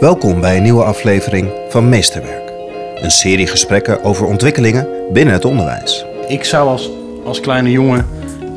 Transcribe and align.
Welkom 0.00 0.40
bij 0.40 0.56
een 0.56 0.62
nieuwe 0.62 0.82
aflevering 0.82 1.50
van 1.68 1.88
Meesterwerk. 1.88 2.52
Een 2.94 3.10
serie 3.10 3.46
gesprekken 3.46 4.04
over 4.04 4.26
ontwikkelingen 4.26 4.88
binnen 5.12 5.34
het 5.34 5.44
onderwijs. 5.44 6.04
Ik 6.28 6.44
zou 6.44 6.68
als, 6.68 6.90
als 7.24 7.40
kleine 7.40 7.70
jongen 7.70 8.06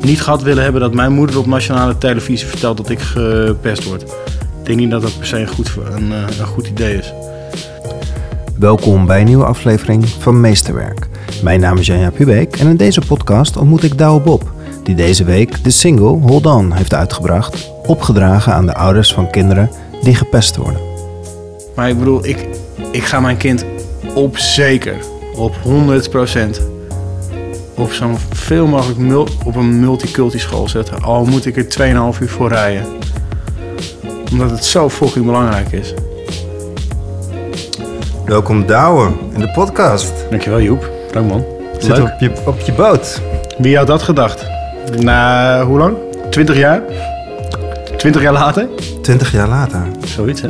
niet 0.00 0.22
gehad 0.22 0.42
willen 0.42 0.62
hebben 0.62 0.80
dat 0.80 0.94
mijn 0.94 1.12
moeder 1.12 1.38
op 1.38 1.46
nationale 1.46 1.98
televisie 1.98 2.48
vertelt 2.48 2.76
dat 2.76 2.88
ik 2.88 2.98
gepest 2.98 3.84
word. 3.84 4.02
Ik 4.02 4.08
denk 4.62 4.78
niet 4.78 4.90
dat 4.90 5.02
dat 5.02 5.18
per 5.18 5.26
se 5.26 5.38
een 5.38 5.48
goed, 5.48 5.76
een, 5.94 6.12
eh, 6.12 6.38
een 6.38 6.46
goed 6.46 6.66
idee 6.66 6.96
is. 6.96 7.12
Welkom 8.58 9.06
bij 9.06 9.20
een 9.20 9.26
nieuwe 9.26 9.44
aflevering 9.44 10.08
van 10.08 10.40
Meesterwerk. 10.40 11.08
Mijn 11.42 11.60
naam 11.60 11.78
is 11.78 11.86
Janja 11.86 12.10
Pubeek 12.10 12.56
en 12.56 12.68
in 12.68 12.76
deze 12.76 13.00
podcast 13.00 13.56
ontmoet 13.56 13.82
ik 13.82 13.98
Douwe 13.98 14.20
Bob, 14.20 14.52
die 14.82 14.94
deze 14.94 15.24
week 15.24 15.64
de 15.64 15.70
single 15.70 16.18
Hold 16.18 16.46
On 16.46 16.72
heeft 16.72 16.94
uitgebracht, 16.94 17.70
opgedragen 17.86 18.54
aan 18.54 18.66
de 18.66 18.74
ouders 18.74 19.12
van 19.12 19.30
kinderen 19.30 19.70
die 20.02 20.14
gepest 20.14 20.56
worden. 20.56 20.89
Maar 21.80 21.88
ik 21.88 21.98
bedoel, 21.98 22.26
ik, 22.26 22.46
ik 22.90 23.04
ga 23.04 23.20
mijn 23.20 23.36
kind 23.36 23.64
op 24.14 24.38
zeker, 24.38 24.96
op 25.36 25.54
100% 25.54 25.60
op 27.76 27.92
zo'n 27.92 28.16
veel 28.32 28.66
mogelijk 28.66 28.98
mul- 28.98 29.28
op 29.44 29.56
een 29.56 29.80
multiculti 29.80 30.38
school 30.38 30.68
zetten. 30.68 31.02
Al 31.02 31.24
moet 31.24 31.46
ik 31.46 31.56
er 31.56 31.64
2,5 32.14 32.20
uur 32.22 32.28
voor 32.28 32.48
rijden. 32.48 32.86
Omdat 34.32 34.50
het 34.50 34.64
zo 34.64 34.88
fucking 34.88 35.24
belangrijk 35.24 35.72
is. 35.72 35.94
Welkom 38.24 38.66
Douwe 38.66 39.10
in 39.32 39.40
de 39.40 39.50
podcast. 39.50 40.12
Dankjewel 40.30 40.60
Joep. 40.60 40.90
Dank 41.12 41.28
man. 41.28 41.44
Zit 41.78 41.96
Leuk. 41.96 42.02
op 42.02 42.14
je, 42.18 42.32
op 42.46 42.60
je 42.60 42.72
boot. 42.72 43.20
Wie 43.58 43.76
had 43.76 43.86
dat 43.86 44.02
gedacht? 44.02 44.46
Na 44.98 45.64
hoe 45.64 45.78
lang? 45.78 45.96
20 46.30 46.56
jaar? 46.56 46.82
20 47.96 48.22
jaar 48.22 48.32
later? 48.32 48.68
20 49.02 49.32
jaar 49.32 49.48
later. 49.48 49.82
Zoiets 50.04 50.40
hè? 50.40 50.48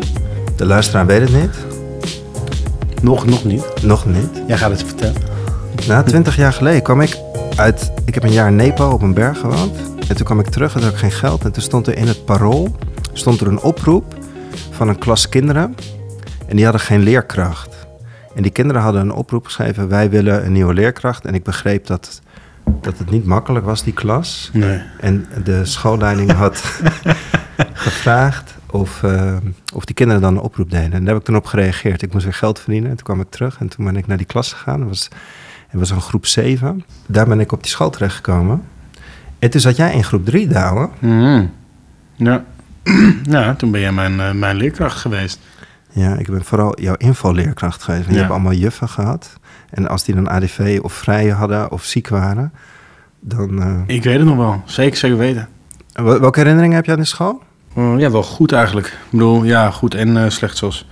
De 0.60 0.66
luisteraar 0.66 1.06
weet 1.06 1.20
het 1.20 1.32
niet. 1.32 1.56
Nog, 3.02 3.26
nog 3.26 3.44
niet. 3.44 3.82
Nog 3.82 4.06
niet. 4.06 4.42
Jij 4.46 4.58
gaat 4.58 4.70
het 4.70 4.82
vertellen. 4.82 5.22
Na 5.88 6.02
20 6.02 6.36
jaar 6.36 6.52
geleden 6.52 6.82
kwam 6.82 7.00
ik 7.00 7.18
uit. 7.56 7.92
Ik 8.04 8.14
heb 8.14 8.22
een 8.22 8.32
jaar 8.32 8.48
in 8.48 8.56
Nepal 8.56 8.92
op 8.92 9.02
een 9.02 9.14
berg 9.14 9.38
gewoond. 9.38 9.76
En 10.08 10.16
toen 10.16 10.24
kwam 10.24 10.40
ik 10.40 10.46
terug 10.46 10.74
en 10.74 10.82
had 10.82 10.92
ik 10.92 10.98
geen 10.98 11.10
geld. 11.10 11.44
En 11.44 11.52
toen 11.52 11.62
stond 11.62 11.86
er 11.86 11.96
in 11.96 12.06
het 12.06 12.24
parool 12.24 12.76
stond 13.12 13.40
er 13.40 13.46
een 13.46 13.60
oproep 13.60 14.14
van 14.70 14.88
een 14.88 14.98
klas 14.98 15.28
kinderen. 15.28 15.74
En 16.46 16.56
die 16.56 16.64
hadden 16.64 16.82
geen 16.82 17.00
leerkracht. 17.00 17.86
En 18.34 18.42
die 18.42 18.52
kinderen 18.52 18.82
hadden 18.82 19.00
een 19.00 19.12
oproep 19.12 19.44
geschreven: 19.44 19.88
Wij 19.88 20.10
willen 20.10 20.44
een 20.44 20.52
nieuwe 20.52 20.74
leerkracht. 20.74 21.24
En 21.24 21.34
ik 21.34 21.42
begreep 21.42 21.86
dat, 21.86 22.20
dat 22.80 22.98
het 22.98 23.10
niet 23.10 23.24
makkelijk 23.24 23.64
was, 23.64 23.84
die 23.84 23.92
klas. 23.92 24.50
Nee. 24.52 24.82
En 25.00 25.26
de 25.44 25.64
schoolleiding 25.64 26.32
had 26.32 26.62
gevraagd 27.72 28.58
of, 28.72 29.02
eh, 29.02 29.36
of 29.74 29.84
die 29.84 29.94
kinderen 29.94 30.22
dan 30.22 30.36
een 30.36 30.42
oproep 30.42 30.70
deden. 30.70 30.92
En 30.92 30.98
daar 31.00 31.08
heb 31.08 31.16
ik 31.16 31.24
toen 31.24 31.36
op 31.36 31.46
gereageerd. 31.46 32.02
Ik 32.02 32.12
moest 32.12 32.24
weer 32.24 32.34
geld 32.34 32.58
verdienen. 32.60 32.90
En 32.90 32.96
toen 32.96 33.04
kwam 33.04 33.20
ik 33.20 33.30
terug 33.30 33.58
en 33.60 33.68
toen 33.68 33.84
ben 33.84 33.96
ik 33.96 34.06
naar 34.06 34.16
die 34.16 34.26
klas 34.26 34.52
gegaan. 34.52 34.80
Het 34.80 35.08
was, 35.72 35.90
een 35.90 36.00
groep 36.00 36.26
7. 36.26 36.84
Daar 37.06 37.26
ben 37.26 37.40
ik 37.40 37.52
op 37.52 37.62
die 37.62 37.70
school 37.70 37.90
terechtgekomen. 37.90 38.62
En 39.38 39.50
toen 39.50 39.60
zat 39.60 39.76
jij 39.76 39.92
in 39.94 40.04
groep 40.04 40.24
3, 40.24 40.46
Douwe. 40.48 40.88
Mhm. 40.98 41.44
Ja. 42.16 42.44
ja, 43.22 43.54
toen 43.54 43.70
ben 43.70 43.80
jij 43.80 43.92
mijn, 43.92 44.20
eh, 44.20 44.32
mijn 44.32 44.56
leerkracht 44.56 44.98
geweest. 44.98 45.40
Ja, 45.92 46.14
ik 46.16 46.30
ben 46.30 46.44
vooral 46.44 46.80
jouw 46.80 46.94
invalleerkracht 46.94 47.82
geweest. 47.82 48.02
En 48.04 48.08
je 48.08 48.14
Ja. 48.14 48.20
hebt 48.20 48.32
allemaal 48.32 48.52
juffen 48.52 48.88
gehad. 48.88 49.32
En 49.70 49.88
als 49.88 50.04
die 50.04 50.14
dan 50.14 50.28
ADV 50.28 50.78
of 50.82 50.92
vrije 50.92 51.32
hadden 51.32 51.70
of 51.72 51.84
ziek 51.84 52.08
waren, 52.08 52.52
dan... 53.20 53.62
eh, 53.62 53.94
Ik 53.96 54.02
weet 54.04 54.16
het 54.18 54.24
nog 54.26 54.36
wel. 54.36 54.62
Zeker, 54.64 54.96
zeker 54.96 55.16
weten. 55.16 55.48
wel- 55.92 56.20
welke 56.20 56.38
herinneringen 56.38 56.76
heb 56.76 56.84
je 56.84 56.92
aan 56.92 56.98
de 56.98 57.04
school? 57.04 57.42
Oh, 57.74 57.98
ja, 57.98 58.10
wel 58.10 58.22
goed 58.22 58.52
eigenlijk. 58.52 58.86
Ik 58.86 59.10
bedoel, 59.10 59.44
ja, 59.44 59.70
goed 59.70 59.94
en 59.94 60.16
eh, 60.16 60.30
slecht 60.30 60.56
zoals. 60.56 60.88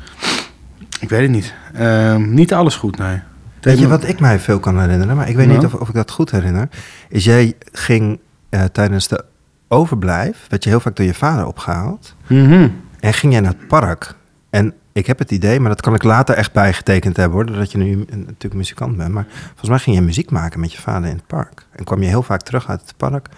Ik 1.00 1.08
weet 1.08 1.20
het 1.20 1.30
niet. 1.30 1.54
Ehm, 1.74 2.34
niet 2.34 2.54
alles 2.54 2.76
goed, 2.76 2.98
nee. 2.98 3.20
Weet 3.60 3.78
je 3.78 3.88
wat 3.88 4.08
ik 4.08 4.20
mij 4.20 4.38
veel 4.38 4.58
kan 4.60 4.80
herinneren, 4.80 5.16
maar 5.16 5.28
ik 5.28 5.36
weet 5.36 5.46
Nou? 5.46 5.58
niet 5.58 5.66
of, 5.66 5.74
of 5.80 5.88
ik 5.88 5.94
dat 5.94 6.10
goed 6.10 6.30
herinner. 6.30 6.68
Is 7.08 7.24
jij 7.24 7.54
ging 7.72 8.18
eh, 8.48 8.64
tijdens 8.64 9.08
de 9.08 9.24
overblijf, 9.68 10.46
werd 10.48 10.64
je 10.64 10.70
heel 10.70 10.80
vaak 10.80 10.96
door 10.96 11.06
je 11.06 11.14
vader 11.14 11.46
opgehaald. 11.46 12.14
Mhm. 12.26 12.68
En 13.00 13.14
ging 13.14 13.32
jij 13.32 13.40
naar 13.40 13.52
het 13.52 13.66
park. 13.68 14.14
En 14.50 14.74
ik 14.92 15.06
heb 15.06 15.18
het 15.18 15.30
idee, 15.30 15.60
maar 15.60 15.70
dat 15.70 15.80
kan 15.80 15.94
ik 15.94 16.02
later 16.02 16.34
echt 16.34 16.52
bijgetekend 16.52 17.16
hebben 17.16 17.36
hoor, 17.36 17.46
doordat 17.46 17.72
je 17.72 17.78
nu 17.78 17.96
natuurlijk 18.08 18.54
muzikant 18.54 18.96
bent. 18.96 19.12
Maar 19.12 19.26
volgens 19.46 19.68
mij 19.68 19.78
ging 19.78 19.96
je 19.96 20.02
muziek 20.02 20.30
maken 20.30 20.60
met 20.60 20.72
je 20.72 20.80
vader 20.80 21.08
in 21.10 21.16
het 21.16 21.26
park. 21.26 21.66
En 21.72 21.84
kwam 21.84 22.02
je 22.02 22.08
heel 22.08 22.22
vaak 22.22 22.42
terug 22.42 22.68
uit 22.68 22.80
het 22.80 22.94
park 22.96 23.28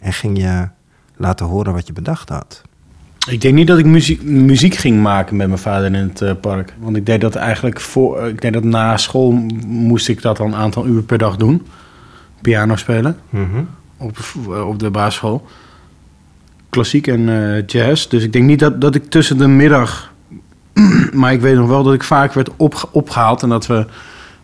en 0.00 0.12
ging 0.12 0.38
je 0.38 0.68
laten 1.16 1.46
horen 1.46 1.72
wat 1.72 1.86
je 1.86 1.92
bedacht 1.92 2.28
had. 2.28 2.62
Ik 3.28 3.40
denk 3.40 3.54
niet 3.54 3.66
dat 3.66 3.78
ik 3.78 3.84
muziek, 3.86 4.22
muziek 4.22 4.74
ging 4.74 5.02
maken 5.02 5.36
met 5.36 5.46
mijn 5.46 5.58
vader 5.60 5.86
in 5.86 5.94
het 5.94 6.22
eh, 6.22 6.32
park. 6.40 6.74
Want 6.78 6.96
ik 6.96 7.06
deed 7.06 7.20
dat 7.20 7.34
eigenlijk 7.34 7.80
voor. 7.80 8.28
Ik 8.28 8.40
deed 8.40 8.52
dat 8.52 8.64
na 8.64 8.96
school 8.96 9.32
moest 9.66 10.08
ik 10.08 10.22
dat 10.22 10.36
dan 10.36 10.46
een 10.46 10.54
aantal 10.58 10.86
uur 10.86 11.02
per 11.02 11.18
dag 11.18 11.36
doen. 11.36 11.62
Piano 12.40 12.76
spelen 12.76 13.16
Mhm. 13.30 13.62
op, 13.96 14.16
op 14.66 14.78
de 14.78 14.90
basisschool. 14.90 15.46
Klassiek 16.70 17.06
en 17.06 17.28
eh, 17.28 17.66
jazz. 17.66 18.06
Dus 18.08 18.22
ik 18.22 18.32
denk 18.32 18.44
niet 18.44 18.58
dat, 18.58 18.80
dat 18.80 18.94
ik 18.94 19.10
tussen 19.10 19.38
de 19.38 19.48
middag. 19.48 20.12
maar 21.12 21.32
ik 21.32 21.40
weet 21.40 21.54
nog 21.56 21.68
wel 21.68 21.82
dat 21.82 21.94
ik 21.94 22.02
vaak 22.04 22.32
werd 22.32 22.50
opge- 22.56 22.88
opgehaald 22.92 23.42
en 23.42 23.48
dat 23.48 23.66
we 23.66 23.86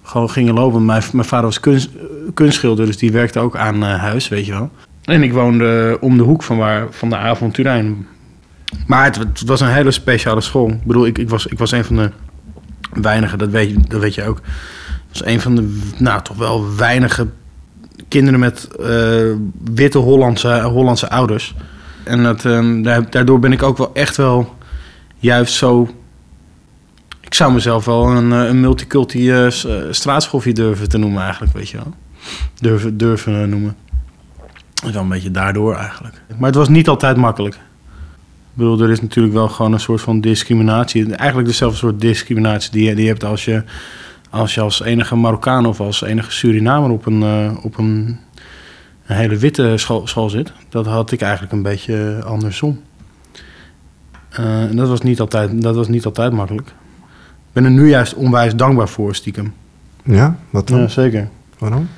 gewoon 0.03 0.31
gingen 0.31 0.55
lopen. 0.55 0.85
Mijn, 0.85 1.03
mijn 1.13 1.29
vader 1.29 1.45
was 1.45 1.61
kunst, 1.61 1.91
eh, 1.97 2.03
kunstschilder, 2.35 2.87
dus 2.87 2.97
die 2.99 3.13
werkte 3.13 3.39
ook 3.39 3.57
aan 3.57 3.83
eh, 3.85 3.95
huis, 3.99 4.29
weet 4.29 4.47
je 4.47 4.53
wel. 4.53 4.71
En 5.05 5.23
ik 5.23 5.33
woonde 5.33 5.97
om 6.01 6.17
de 6.17 6.23
hoek 6.23 6.43
van, 6.43 6.57
waar, 6.57 6.87
van 6.91 7.09
de 7.11 7.17
avonturijn. 7.17 8.07
Maar 8.87 9.05
het, 9.05 9.17
het 9.17 9.43
was 9.45 9.61
een 9.61 9.69
hele 9.73 9.91
speciale 9.91 10.41
school. 10.41 10.69
Ik 10.69 10.85
bedoel, 10.85 11.07
ik, 11.07 11.19
ik, 11.19 11.29
was, 11.29 11.47
ik 11.47 11.59
was 11.59 11.71
een 11.73 11.85
van 11.85 11.97
de 11.97 12.11
weinigen, 12.93 13.39
dat 13.39 13.49
weet, 13.51 13.71
je, 13.71 13.81
dat 13.89 14.01
weet 14.01 14.15
je 14.15 14.25
ook. 14.25 14.39
Ik 14.39 15.21
was 15.21 15.25
een 15.25 15.41
van 15.41 15.55
de, 15.55 15.81
nou, 15.99 16.23
toch 16.23 16.37
wel 16.37 16.75
weinige 16.77 17.27
kinderen 18.09 18.41
met 18.41 18.69
eh, 18.81 19.31
witte 19.75 19.99
Hollandse, 19.99 20.61
Hollandse 20.63 21.11
ouders. 21.11 21.55
En 22.05 22.23
dat, 22.23 22.45
ehm, 22.45 22.83
daar- 22.83 23.11
daardoor 23.11 23.39
ben 23.39 23.53
ik 23.53 23.63
ook 23.63 23.79
wel 23.79 23.91
echt 23.95 24.17
wel 24.17 24.55
juist 25.17 25.55
zo... 25.55 25.89
Ik 27.21 27.35
zou 27.35 27.53
mezelf 27.53 27.85
wel 27.85 28.09
een, 28.11 28.33
eh, 28.33 28.49
een 28.49 28.61
multiculti 28.61 29.31
eh, 29.31 29.51
durven 30.53 30.89
te 30.89 30.99
noemen 30.99 31.23
eigenlijk, 31.23 31.53
weet 31.53 31.69
je 31.69 31.77
wel. 31.77 31.95
Durven, 32.61 32.97
durven 32.97 33.49
noemen. 33.49 33.77
Wel 34.93 35.03
een 35.03 35.09
beetje 35.09 35.31
daardoor 35.31 35.75
eigenlijk. 35.77 36.23
Maar 36.39 36.47
het 36.49 36.59
was 36.59 36.69
niet 36.69 36.89
altijd 36.89 37.17
makkelijk. 37.17 37.59
Ik 38.55 38.61
bedoel, 38.61 38.81
er 38.81 38.91
is 38.91 39.01
natuurlijk 39.01 39.35
wel 39.35 39.49
gewoon 39.49 39.73
een 39.73 39.81
soort 39.81 40.01
van 40.01 40.21
discriminatie. 40.21 41.15
Eigenlijk 41.15 41.49
dezelfde 41.49 41.79
soort 41.79 42.01
discriminatie 42.01 42.71
die 42.71 42.85
je, 42.85 42.95
die 42.95 43.05
je 43.05 43.11
hebt 43.11 43.25
als 43.25 43.45
je, 43.45 43.63
als 44.31 44.55
je 44.55 44.61
als 44.61 44.83
enige 44.83 45.17
Marokkaan 45.17 45.67
of 45.67 45.81
als 45.81 46.03
enige 46.03 46.31
Surinamer 46.31 46.91
op 46.91 47.07
een, 47.07 47.23
eh, 47.23 47.65
op 47.65 47.79
een, 47.79 48.19
een 49.07 49.17
hele 49.17 49.37
witte 49.37 49.73
school, 49.77 50.07
school 50.07 50.31
zit. 50.31 50.53
Dat 50.69 50.87
had 50.87 51.13
ik 51.13 51.21
eigenlijk 51.21 51.53
een 51.53 51.63
beetje 51.63 52.23
andersom. 52.27 52.81
Eh, 54.31 54.63
en 54.63 54.77
dat 54.77 54.89
was, 54.89 55.01
niet 55.01 55.21
altijd, 55.21 55.63
dat 55.63 55.75
was 55.75 55.89
niet 55.89 56.05
altijd 56.05 56.33
makkelijk. 56.33 56.69
Ik 56.69 57.53
ben 57.53 57.65
er 57.65 57.71
nu 57.71 57.89
juist 57.89 58.15
onwijs 58.15 58.57
dankbaar 58.57 58.89
voor, 58.89 59.15
stiekem. 59.15 59.53
Ja, 60.05 60.37
wat 60.51 60.69
dan? 60.69 60.81
Ja, 60.81 60.89
zeker. 60.89 61.29
Waarom? 61.59 61.89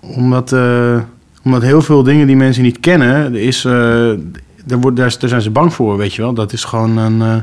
Omdat, 0.00 0.52
eh, 0.52 1.00
omdat 1.42 1.62
heel 1.62 1.82
veel 1.82 2.02
dingen 2.02 2.26
die 2.26 2.36
mensen 2.36 2.62
niet 2.62 2.80
kennen, 2.80 3.08
er, 3.08 3.36
is, 3.36 3.64
daar, 4.94 5.16
zijn 5.18 5.42
ze 5.42 5.50
bang 5.50 5.72
voor, 5.72 5.96
weet 5.96 6.14
je 6.14 6.22
wel. 6.22 6.32
Dat 6.32 6.52
is 6.52 6.64
gewoon 6.64 6.96
een... 6.96 7.22
eh, 7.22 7.42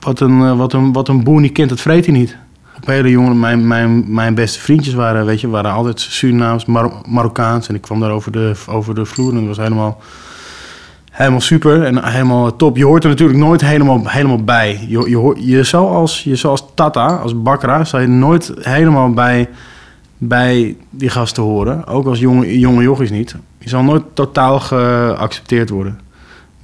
wat, 0.00 0.20
een 0.20 0.40
eh, 0.40 0.56
wat, 0.56 0.72
een, 0.72 0.92
wat 0.92 1.08
een 1.08 1.24
boer 1.24 1.52
kent, 1.52 1.68
dat 1.68 1.80
vreet 1.80 2.06
hij 2.06 2.14
niet. 2.14 2.36
Op 2.76 2.86
hele 2.86 3.10
jongen, 3.10 3.40
mijn, 3.40 3.66
mijn, 3.66 4.14
mijn 4.14 4.34
beste 4.34 4.60
vriendjes 4.60 4.94
waren, 4.94 5.26
weet 5.26 5.40
je, 5.40 5.48
waren 5.48 5.72
altijd 5.72 6.00
Surinaams, 6.00 6.64
Mar 6.64 6.92
Marokkaans. 7.08 7.68
En 7.68 7.74
ik 7.74 7.80
kwam 7.80 8.00
daar 8.00 8.10
over 8.10 8.32
de, 8.32 8.52
over 8.68 8.94
de 8.94 9.04
vloer 9.04 9.30
en 9.32 9.38
dat 9.38 9.46
was 9.46 9.56
helemaal, 9.56 10.00
helemaal 11.10 11.40
super 11.40 11.82
en 11.82 12.04
helemaal 12.04 12.56
top. 12.56 12.76
Je 12.76 12.84
hoort 12.84 13.04
er 13.04 13.10
natuurlijk 13.10 13.38
nooit 13.38 13.60
helemaal, 13.60 14.02
helemaal 14.04 14.44
bij. 14.44 14.86
Je, 14.88 15.10
je, 15.10 15.34
je, 15.38 15.62
zou 15.62 15.88
als, 15.88 16.24
je 16.24 16.48
als 16.48 16.64
Tata, 16.74 17.06
als 17.06 17.42
Bakra, 17.42 17.84
zou 17.84 18.02
je 18.02 18.08
nooit 18.08 18.52
helemaal 18.60 19.12
bij 19.12 19.48
bij 20.18 20.76
die 20.90 21.08
gasten 21.08 21.42
horen. 21.42 21.86
Ook 21.86 22.06
als 22.06 22.18
jonge, 22.18 22.58
jonge 22.58 22.82
jochies 22.82 23.10
niet. 23.10 23.36
Je 23.58 23.68
zal 23.68 23.82
nooit 23.82 24.02
totaal 24.12 24.60
geaccepteerd 24.60 25.70
worden. 25.70 26.00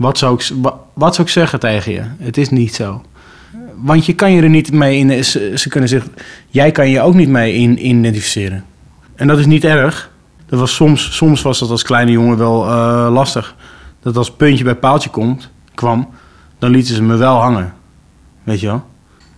Wat 0.00 0.19
zou, 0.19 0.35
ik, 0.35 0.50
wa- 0.62 0.79
wat 0.94 1.14
zou 1.14 1.26
ik 1.26 1.32
zeggen 1.32 1.61
tegen 1.61 1.93
je? 1.93 2.02
Het 2.19 2.37
is 2.37 2.49
niet 2.50 2.75
zo. 2.75 3.02
Want 3.76 4.06
je 4.06 4.14
kan 4.14 4.32
je 4.32 4.43
er 4.43 4.49
niet 4.49 4.73
mee 4.73 4.99
in. 4.99 5.25
Ze, 5.25 5.52
ze 5.55 5.69
kunnen 5.69 5.88
zich. 5.88 6.06
Jij 6.49 6.70
kan 6.73 6.88
je 6.88 7.00
ook 7.00 7.14
niet 7.14 7.29
mee 7.29 7.55
in, 7.55 7.87
identificeren. 7.87 8.64
En 9.14 9.26
dat 9.26 9.38
is 9.38 9.47
niet 9.47 9.64
erg. 9.64 10.11
Dat 10.47 10.58
was 10.61 10.75
soms, 10.75 11.17
soms 11.17 11.43
was 11.43 11.58
dat 11.58 11.70
als 11.70 11.82
kleine 11.82 12.11
jongen 12.11 12.38
wel 12.38 12.64
eh, 12.67 13.08
lastig. 13.12 13.55
Dat 14.02 14.17
als 14.17 14.31
puntje 14.32 14.64
bij 14.64 14.75
paaltje 14.75 15.11
komt, 15.11 15.50
kwam, 15.75 16.08
dan 16.58 16.70
lieten 16.70 16.94
ze 16.94 17.03
me 17.03 17.17
wel 17.17 17.37
hangen. 17.37 17.73
Weet 18.43 18.61
je 18.61 18.67
wel? 18.67 18.85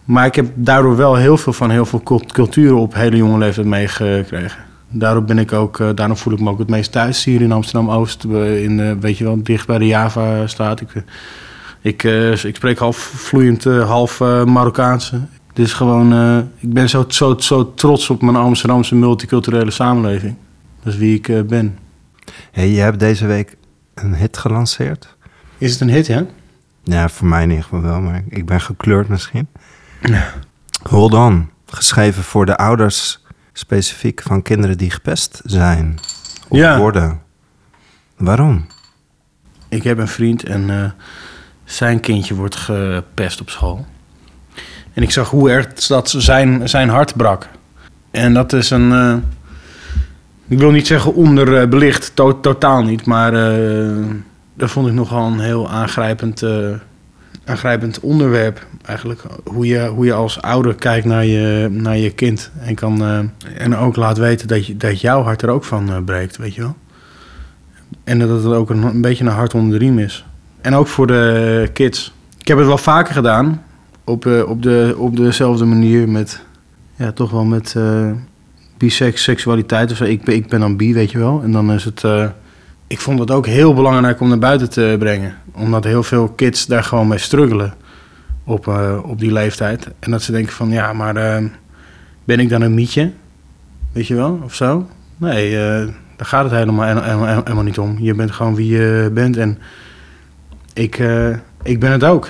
Maar 0.05 0.27
ik 0.27 0.35
heb 0.35 0.47
daardoor 0.55 0.97
wel 0.97 1.15
heel 1.17 1.37
veel 1.37 1.53
van 1.53 1.71
heel 1.71 1.87
veel 1.87 2.03
cult- 2.03 2.33
culturen 2.33 2.77
op 2.79 2.95
hele 2.95 3.17
jonge 3.17 3.39
leeftijd 3.39 3.67
meegekregen. 3.67 4.65
Daardoor 4.93 5.25
ben 5.25 5.39
ik 5.39 5.53
ook, 5.53 5.81
eh, 5.81 5.89
daarom 5.95 6.17
voel 6.17 6.33
ik 6.33 6.41
me 6.41 6.51
ook 6.51 6.59
het 6.59 6.69
meest 6.69 6.93
thuis 6.93 7.25
hier 7.25 7.41
in 7.41 7.53
Amsterdam 7.53 7.91
Oost. 7.91 8.25
In, 8.25 8.81
eh, 8.81 8.93
weet 9.01 9.19
je 9.19 9.25
wel, 9.25 9.43
dicht 9.43 9.67
bij 9.67 9.79
de 9.79 9.87
Java 9.87 10.47
staat. 10.47 10.81
Ik, 10.81 10.95
eh, 10.95 11.03
Ik, 11.83 12.03
ik 12.45 12.57
spreek 12.57 12.79
half 12.79 12.97
vloeiend, 12.97 13.65
half 13.65 14.21
Marokkaans. 14.45 15.13
Dit 15.53 15.67
is 15.67 15.73
gewoon, 15.73 16.39
ik 16.59 16.73
ben 16.73 16.89
zo, 16.89 17.05
zo, 17.09 17.37
zo 17.39 17.75
trots 17.75 18.11
op 18.11 18.23
mijn 18.23 18.37
Amsterdamse 18.37 18.95
multiculturele 18.95 19.71
samenleving. 19.71 20.37
Dat 20.83 20.93
is 20.93 20.99
wie 20.99 21.15
ik 21.15 21.47
ben. 21.47 21.79
Hey, 22.53 22.69
je 22.69 22.81
hebt 22.81 23.01
deze 23.01 23.27
week 23.27 23.57
een 23.95 24.15
hit 24.15 24.37
gelanceerd. 24.37 25.17
Is 25.59 25.73
het 25.73 25.81
een 25.81 25.91
hit, 25.91 26.07
ja? 26.07 26.25
Ja, 26.83 27.09
voor 27.09 27.27
mij 27.27 27.43
in 27.43 27.49
ieder 27.49 27.65
geval 27.65 27.83
wel, 27.83 28.01
maar 28.01 28.23
ik 28.29 28.47
ben 28.47 28.61
gekleurd 28.61 29.09
misschien. 29.09 29.49
Hold 30.83 31.15
on. 31.15 31.51
Geschreven 31.67 32.23
voor 32.23 32.47
de 32.47 32.57
ouders 32.57 33.22
specifiek 33.53 34.23
van 34.23 34.43
kinderen 34.43 34.79
die 34.79 34.91
gepest 34.91 35.41
zijn. 35.45 35.99
Of 36.49 36.59
Ja. 36.59 36.79
worden. 36.79 37.21
Waarom? 38.17 38.67
Ik 39.69 39.83
heb 39.83 39.99
een 39.99 40.09
vriend 40.09 40.43
en 40.45 40.71
eh, 40.71 40.91
zijn 41.65 42.01
kindje 42.01 42.35
wordt 42.35 42.57
gepest 42.57 43.41
op 43.41 43.51
school. 43.51 43.87
En 44.93 45.03
ik 45.03 45.11
zag 45.11 45.31
hoe 45.31 45.51
erg 45.51 45.73
dat 45.75 46.11
zijn, 46.17 46.69
zijn 46.69 46.89
hart 46.89 47.17
brak. 47.17 47.49
En 48.11 48.35
dat 48.35 48.53
is 48.53 48.71
een. 48.71 48.93
eh, 48.93 49.15
ik 50.49 50.59
wil 50.59 50.71
niet 50.71 50.87
zeggen 50.87 51.15
onderbelicht, 51.15 52.17
to- 52.17 52.41
totaal 52.41 52.83
niet. 52.83 53.07
Maar 53.07 53.35
eh, 53.35 53.97
dat 54.55 54.71
vond 54.71 54.87
ik 54.89 54.93
nogal 54.95 55.27
een 55.27 55.41
heel 55.41 55.71
aangrijpend, 55.71 56.43
aangrijpend 57.45 58.01
onderwerp. 58.01 58.67
Eigenlijk 58.85 59.23
hoe 59.45 59.67
je, 59.67 59.87
hoe 59.87 60.05
je 60.05 60.13
als 60.13 60.43
ouder 60.43 60.75
kijkt 60.75 61.07
naar 61.07 61.25
je, 61.25 61.69
naar 61.71 61.97
je 61.97 62.11
kind. 62.11 62.51
En, 62.61 62.75
kan, 62.75 63.03
eh, 63.03 63.19
en 63.63 63.77
ook 63.77 63.97
laat 63.97 64.19
weten 64.19 64.49
dat, 64.49 64.67
je, 64.67 64.77
dat 64.77 65.01
jouw 65.01 65.23
hart 65.23 65.43
er 65.43 65.49
ook 65.49 65.65
van 65.65 65.89
eh, 65.89 65.97
breekt, 66.05 66.37
weet 66.37 66.55
je 66.55 66.61
wel. 66.61 66.77
En 68.05 68.19
dat 68.19 68.29
het 68.29 68.53
ook 68.53 68.71
een, 68.71 68.83
een 68.83 69.01
beetje 69.01 69.25
een 69.25 69.31
hart 69.31 69.55
onder 69.55 69.79
de 69.79 69.85
riem 69.85 69.99
is. 69.99 70.25
En 70.61 70.75
ook 70.75 70.87
voor 70.87 71.07
de 71.07 71.71
kids. 71.73 72.13
Ik 72.39 72.49
heb 72.49 72.59
het 72.59 72.67
wel 72.67 72.79
vaker 72.79 73.15
gedaan. 73.15 73.63
Op, 74.05 74.27
eh, 74.27 74.49
op, 74.49 74.63
de, 74.63 74.95
op 74.99 75.17
dezelfde 75.17 75.65
manier 75.65 76.09
met... 76.09 76.43
Ja, 76.97 77.13
toch 77.13 77.31
wel 77.31 77.45
met 77.45 77.77
biseksualiteit 78.77 79.91
of 79.91 79.97
zo. 79.97 80.05
Ik, 80.05 80.27
ik 80.27 80.49
ben 80.49 80.61
dan 80.61 80.77
bi, 80.77 80.95
weet 80.95 81.11
je 81.11 81.19
wel. 81.19 81.43
En 81.43 81.53
dan 81.53 81.73
is 81.73 81.85
het... 81.85 82.05
ik 82.93 83.01
vond 83.01 83.19
het 83.19 83.31
ook 83.31 83.47
heel 83.47 83.75
belangrijk 83.75 84.21
om 84.21 84.29
naar 84.29 84.39
buiten 84.39 84.71
te 84.71 84.97
brengen. 84.99 85.35
Omdat 85.53 85.85
heel 85.85 86.03
veel 86.03 86.29
kids 86.29 86.67
daar 86.67 86.85
gewoon 86.85 87.09
mee 87.09 87.19
struggelen. 87.19 87.75
Op, 88.45 88.69
eh, 88.69 88.99
op 89.05 89.19
die 89.19 89.33
leeftijd. 89.33 89.89
En 89.99 90.11
dat 90.11 90.23
ze 90.23 90.33
denken 90.33 90.53
van... 90.53 90.71
Ja, 90.71 90.93
maar 90.93 91.17
eh, 91.17 91.45
ben 92.25 92.41
ik 92.41 92.49
dan 92.49 92.63
een 92.63 92.75
mietje? 92.75 93.13
Weet 93.93 94.07
je 94.07 94.15
wel? 94.15 94.41
Of 94.45 94.55
zo? 94.55 94.87
Nee, 95.17 95.59
eh, 95.59 95.87
daar 96.17 96.27
gaat 96.27 96.45
het 96.45 96.53
helemaal, 96.53 97.03
helemaal, 97.03 97.27
helemaal 97.27 97.63
niet 97.63 97.79
om. 97.79 97.97
Je 97.99 98.15
bent 98.15 98.31
gewoon 98.31 98.55
wie 98.55 98.69
je 98.69 99.11
bent 99.13 99.37
en 99.37 99.59
ik, 100.73 101.03
ik 101.63 101.81
ben 101.81 101.91
het 101.91 102.05
ook. 102.05 102.29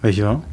Weet 0.00 0.14
je 0.14 0.22
wel? 0.22 0.44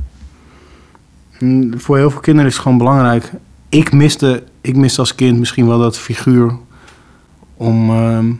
Mm, 1.39 1.79
Voor 1.79 1.97
heel 1.97 2.11
veel 2.11 2.21
kinderen 2.21 2.49
is 2.49 2.53
het 2.55 2.63
gewoon 2.63 2.77
belangrijk. 2.77 3.31
Ik 3.69 3.91
miste, 3.91 4.43
ik 4.61 4.75
miste 4.75 4.99
als 4.99 5.15
kind 5.15 5.39
misschien 5.39 5.67
wel 5.67 5.79
dat 5.79 5.97
figuur 5.97 6.57
om, 7.57 7.89
ehm, 7.89 8.31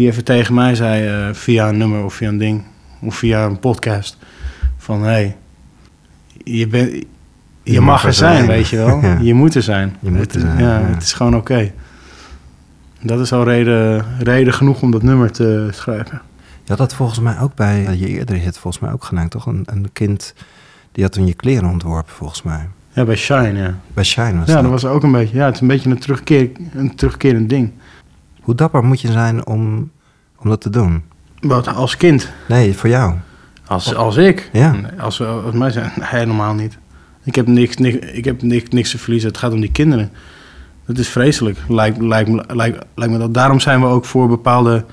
die 0.00 0.08
even 0.08 0.24
tegen 0.24 0.54
mij 0.54 0.74
zei 0.74 1.06
eh, 1.06 1.34
via 1.34 1.68
een 1.68 1.76
nummer 1.76 2.04
of 2.04 2.14
via 2.14 2.28
een 2.28 2.38
ding 2.38 2.62
of 3.00 3.14
via 3.14 3.44
een 3.44 3.58
podcast. 3.58 4.16
Van 4.76 5.02
hey, 5.02 5.36
je, 6.44 6.66
bent 6.66 7.04
je, 7.62 7.80
mag 7.80 8.04
er 8.04 8.12
zijn, 8.12 8.46
weet 8.46 8.68
je 8.68 8.76
wel. 8.76 9.00
Ja. 9.02 9.18
Je 9.20 9.34
moet 9.34 9.54
er 9.54 9.62
zijn. 9.62 9.96
Je 10.00 10.10
moet 10.10 10.34
er 10.34 10.40
zijn, 10.40 10.58
ja, 10.58 10.78
ja. 10.78 10.86
het 10.86 11.02
is 11.02 11.12
gewoon 11.12 11.36
oké. 11.36 11.72
Dat 13.00 13.20
is 13.20 13.32
al 13.32 13.44
reden, 13.44 14.04
reden 14.18 14.54
genoeg 14.54 14.82
om 14.82 14.90
dat 14.90 15.02
nummer 15.02 15.32
te 15.32 15.68
schrijven. 15.70 16.20
Je 16.64 16.68
had 16.68 16.78
dat 16.78 16.94
volgens 16.94 17.20
mij 17.20 17.40
ook 17.40 17.54
bij 17.54 17.86
eh, 17.86 18.00
je 18.00 18.08
eerdere 18.08 18.38
hit 18.38 18.58
volgens 18.58 18.82
mij 18.82 18.92
ook 18.92 19.04
gedaan, 19.04 19.28
toch? 19.28 19.46
Een, 19.46 19.62
een 19.66 19.90
kind 19.92 20.34
die 20.92 21.04
had 21.04 21.12
toen 21.12 21.26
je 21.26 21.34
kleren 21.34 21.70
ontworpen, 21.70 22.12
volgens 22.12 22.42
mij. 22.42 22.68
Ja, 22.92 23.04
bij 23.04 23.16
Shine, 23.16 23.52
ja. 23.52 23.74
Bij 23.94 24.04
Shine 24.04 24.38
was 24.38 24.48
Ja, 24.48 24.54
dat. 24.54 24.62
dat 24.62 24.70
was 24.70 24.84
ook 24.84 25.02
een 25.02 25.12
beetje. 25.12 25.36
Ja, 25.36 25.44
het 25.44 25.54
is 25.54 25.60
een 25.60 25.66
beetje 25.66 25.90
een, 25.90 25.98
terugkeer, 25.98 26.50
een 26.74 26.94
terugkerend 26.94 27.48
ding. 27.48 27.72
Hoe 28.42 28.54
dapper 28.54 28.84
moet 28.84 29.00
je 29.00 29.12
zijn 29.12 29.46
om, 29.46 29.90
om 30.38 30.48
dat 30.48 30.60
te 30.60 30.70
doen? 30.70 31.02
Wat 31.40 31.68
als 31.74 31.96
kind? 31.96 32.30
Nee, 32.48 32.76
voor 32.76 32.88
jou. 32.88 33.14
Als, 33.66 33.94
als 33.94 34.16
ik? 34.16 34.50
Ja. 34.52 34.74
Als, 34.98 35.22
als 35.22 35.54
mij 35.54 35.70
zijn? 35.70 35.92
Nee, 35.98 36.08
helemaal 36.08 36.54
niet. 36.54 36.78
Ik 37.24 37.34
heb, 37.34 37.46
niks, 37.46 37.76
niks, 37.76 37.96
ik 38.12 38.24
heb 38.24 38.42
niks, 38.42 38.68
niks 38.68 38.90
te 38.90 38.98
verliezen. 38.98 39.28
Het 39.28 39.38
gaat 39.38 39.52
om 39.52 39.60
die 39.60 39.72
kinderen. 39.72 40.10
Dat 40.86 40.98
is 40.98 41.08
vreselijk. 41.08 41.58
Lijkt, 41.68 42.00
lijkt, 42.00 42.30
me, 42.30 42.44
lijkt, 42.48 42.84
lijkt 42.94 43.12
me 43.12 43.18
dat. 43.18 43.34
Daarom 43.34 43.60
zijn 43.60 43.80
we 43.80 43.86
ook 43.86 44.04
voor 44.04 44.28
bepaalde. 44.28 44.84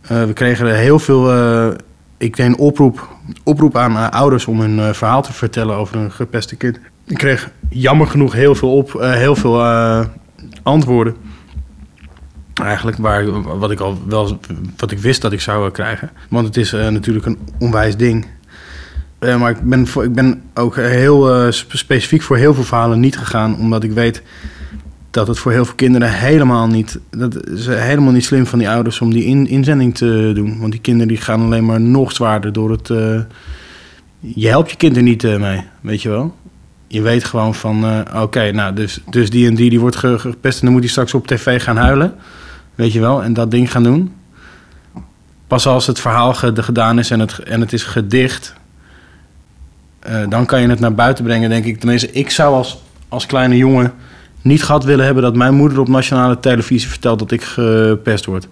eh, 0.00 0.24
we 0.24 0.32
kregen 0.32 0.66
er 0.66 0.74
heel 0.76 0.98
veel. 0.98 1.32
eh, 1.32 1.66
ik 2.18 2.36
deed 2.36 2.46
een 2.46 2.56
oproep, 2.58 3.08
oproep 3.44 3.76
aan 3.76 3.96
eh, 3.96 4.08
ouders 4.08 4.46
om 4.46 4.60
hun 4.60 4.78
eh, 4.78 4.92
verhaal 4.92 5.22
te 5.22 5.32
vertellen 5.32 5.76
over 5.76 5.96
een 5.96 6.12
gepeste 6.12 6.56
kind. 6.56 6.78
Ik 7.06 7.16
kreeg 7.18 7.50
jammer 7.68 8.06
genoeg 8.06 8.32
heel 8.32 8.54
veel, 8.54 8.76
op, 8.76 8.94
eh, 8.94 9.12
heel 9.12 9.36
veel 9.36 9.60
eh, 9.64 10.04
antwoorden. 10.62 11.16
Eigenlijk 12.54 12.96
waar, 12.96 13.58
wat 13.58 13.70
ik 13.70 13.80
al 13.80 13.98
wel 14.06 14.38
wat 14.76 14.90
ik 14.90 14.98
wist 14.98 15.22
dat 15.22 15.32
ik 15.32 15.40
zou 15.40 15.66
eh, 15.66 15.72
krijgen. 15.72 16.10
Want 16.28 16.46
het 16.46 16.56
is 16.56 16.72
eh, 16.72 16.88
natuurlijk 16.88 17.26
een 17.26 17.38
onwijs 17.58 17.96
ding. 17.96 18.26
Eh, 19.18 19.40
maar 19.40 19.50
ik 19.50 19.60
ben, 19.60 19.86
voor, 19.86 20.04
ik 20.04 20.12
ben 20.12 20.42
ook 20.54 20.76
heel 20.76 21.52
spe- 21.52 21.76
specifiek 21.76 22.22
voor 22.22 22.36
heel 22.36 22.54
veel 22.54 22.64
verhalen 22.64 23.00
niet 23.00 23.18
gegaan. 23.18 23.56
Omdat 23.56 23.84
ik 23.84 23.92
weet 23.92 24.22
dat 25.10 25.26
het 25.26 25.38
voor 25.38 25.52
heel 25.52 25.64
veel 25.64 25.74
kinderen 25.74 26.12
helemaal 26.12 26.66
niet... 26.66 26.98
Dat 27.10 27.48
is 27.48 27.66
helemaal 27.66 28.12
niet 28.12 28.24
slim 28.24 28.46
van 28.46 28.58
die 28.58 28.70
ouders 28.70 29.00
om 29.00 29.12
die 29.12 29.24
in, 29.24 29.46
inzending 29.46 29.94
te 29.94 30.32
doen. 30.34 30.60
Want 30.60 30.72
die 30.72 30.80
kinderen 30.80 31.08
die 31.08 31.16
gaan 31.16 31.42
alleen 31.42 31.64
maar 31.64 31.80
nog 31.80 32.12
zwaarder 32.12 32.52
door 32.52 32.70
het... 32.70 32.88
je 34.18 34.48
helpt 34.48 34.70
je 34.70 34.76
kind 34.76 34.96
er 34.96 35.02
niet 35.02 35.22
mee, 35.22 35.64
weet 35.80 36.02
je 36.02 36.08
wel. 36.08 36.34
Je 36.92 37.02
weet 37.02 37.24
gewoon 37.24 37.54
van, 37.54 37.84
eh, 37.84 38.22
oké, 38.22 38.50
nou, 38.50 38.74
dus, 38.74 39.00
dus 39.10 39.30
die 39.30 39.46
en 39.48 39.54
die, 39.54 39.70
die 39.70 39.80
wordt 39.80 39.96
ge- 39.96 40.18
gepest... 40.18 40.58
en 40.58 40.64
dan 40.64 40.72
moet 40.72 40.82
hij 40.82 40.90
straks 40.90 41.14
op 41.14 41.26
tv 41.26 41.62
gaan 41.62 41.76
huilen, 41.76 42.14
weet 42.74 42.92
je 42.92 43.00
wel. 43.00 43.22
En 43.22 43.32
dat 43.32 43.50
ding 43.50 43.70
gaan 43.70 43.82
doen. 43.82 44.12
Pas 45.46 45.66
als 45.66 45.86
het 45.86 46.00
verhaal 46.00 46.34
ge- 46.34 46.62
gedaan 46.62 46.98
is 46.98 47.10
en 47.10 47.20
het, 47.20 47.38
en 47.38 47.60
het 47.60 47.72
is 47.72 47.82
gedicht... 47.82 48.54
eh, 49.98 50.20
dan 50.28 50.46
kan 50.46 50.60
je 50.60 50.68
het 50.68 50.80
naar 50.80 50.94
buiten 50.94 51.24
brengen, 51.24 51.48
denk 51.50 51.64
ik. 51.64 51.78
Tenminste, 51.80 52.10
ik 52.12 52.30
zou 52.30 52.54
als, 52.54 52.82
als 53.08 53.26
kleine 53.26 53.56
jongen 53.56 53.92
niet 54.42 54.64
gehad 54.64 54.84
willen 54.84 55.04
hebben... 55.04 55.22
dat 55.22 55.36
mijn 55.36 55.54
moeder 55.54 55.80
op 55.80 55.88
nationale 55.88 56.40
televisie 56.40 56.88
vertelt 56.88 57.18
dat 57.18 57.30
ik 57.30 57.42
gepest 57.42 58.24
word. 58.24 58.44
Ik 58.44 58.50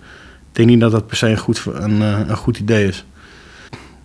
denk 0.52 0.68
niet 0.68 0.80
dat 0.80 0.90
dat 0.90 1.06
per 1.06 1.16
se 1.16 1.28
een 1.28 1.38
goed, 1.38 1.64
een, 1.72 2.02
eh, 2.02 2.18
een 2.26 2.36
goed 2.36 2.58
idee 2.58 2.86
is. 2.88 3.04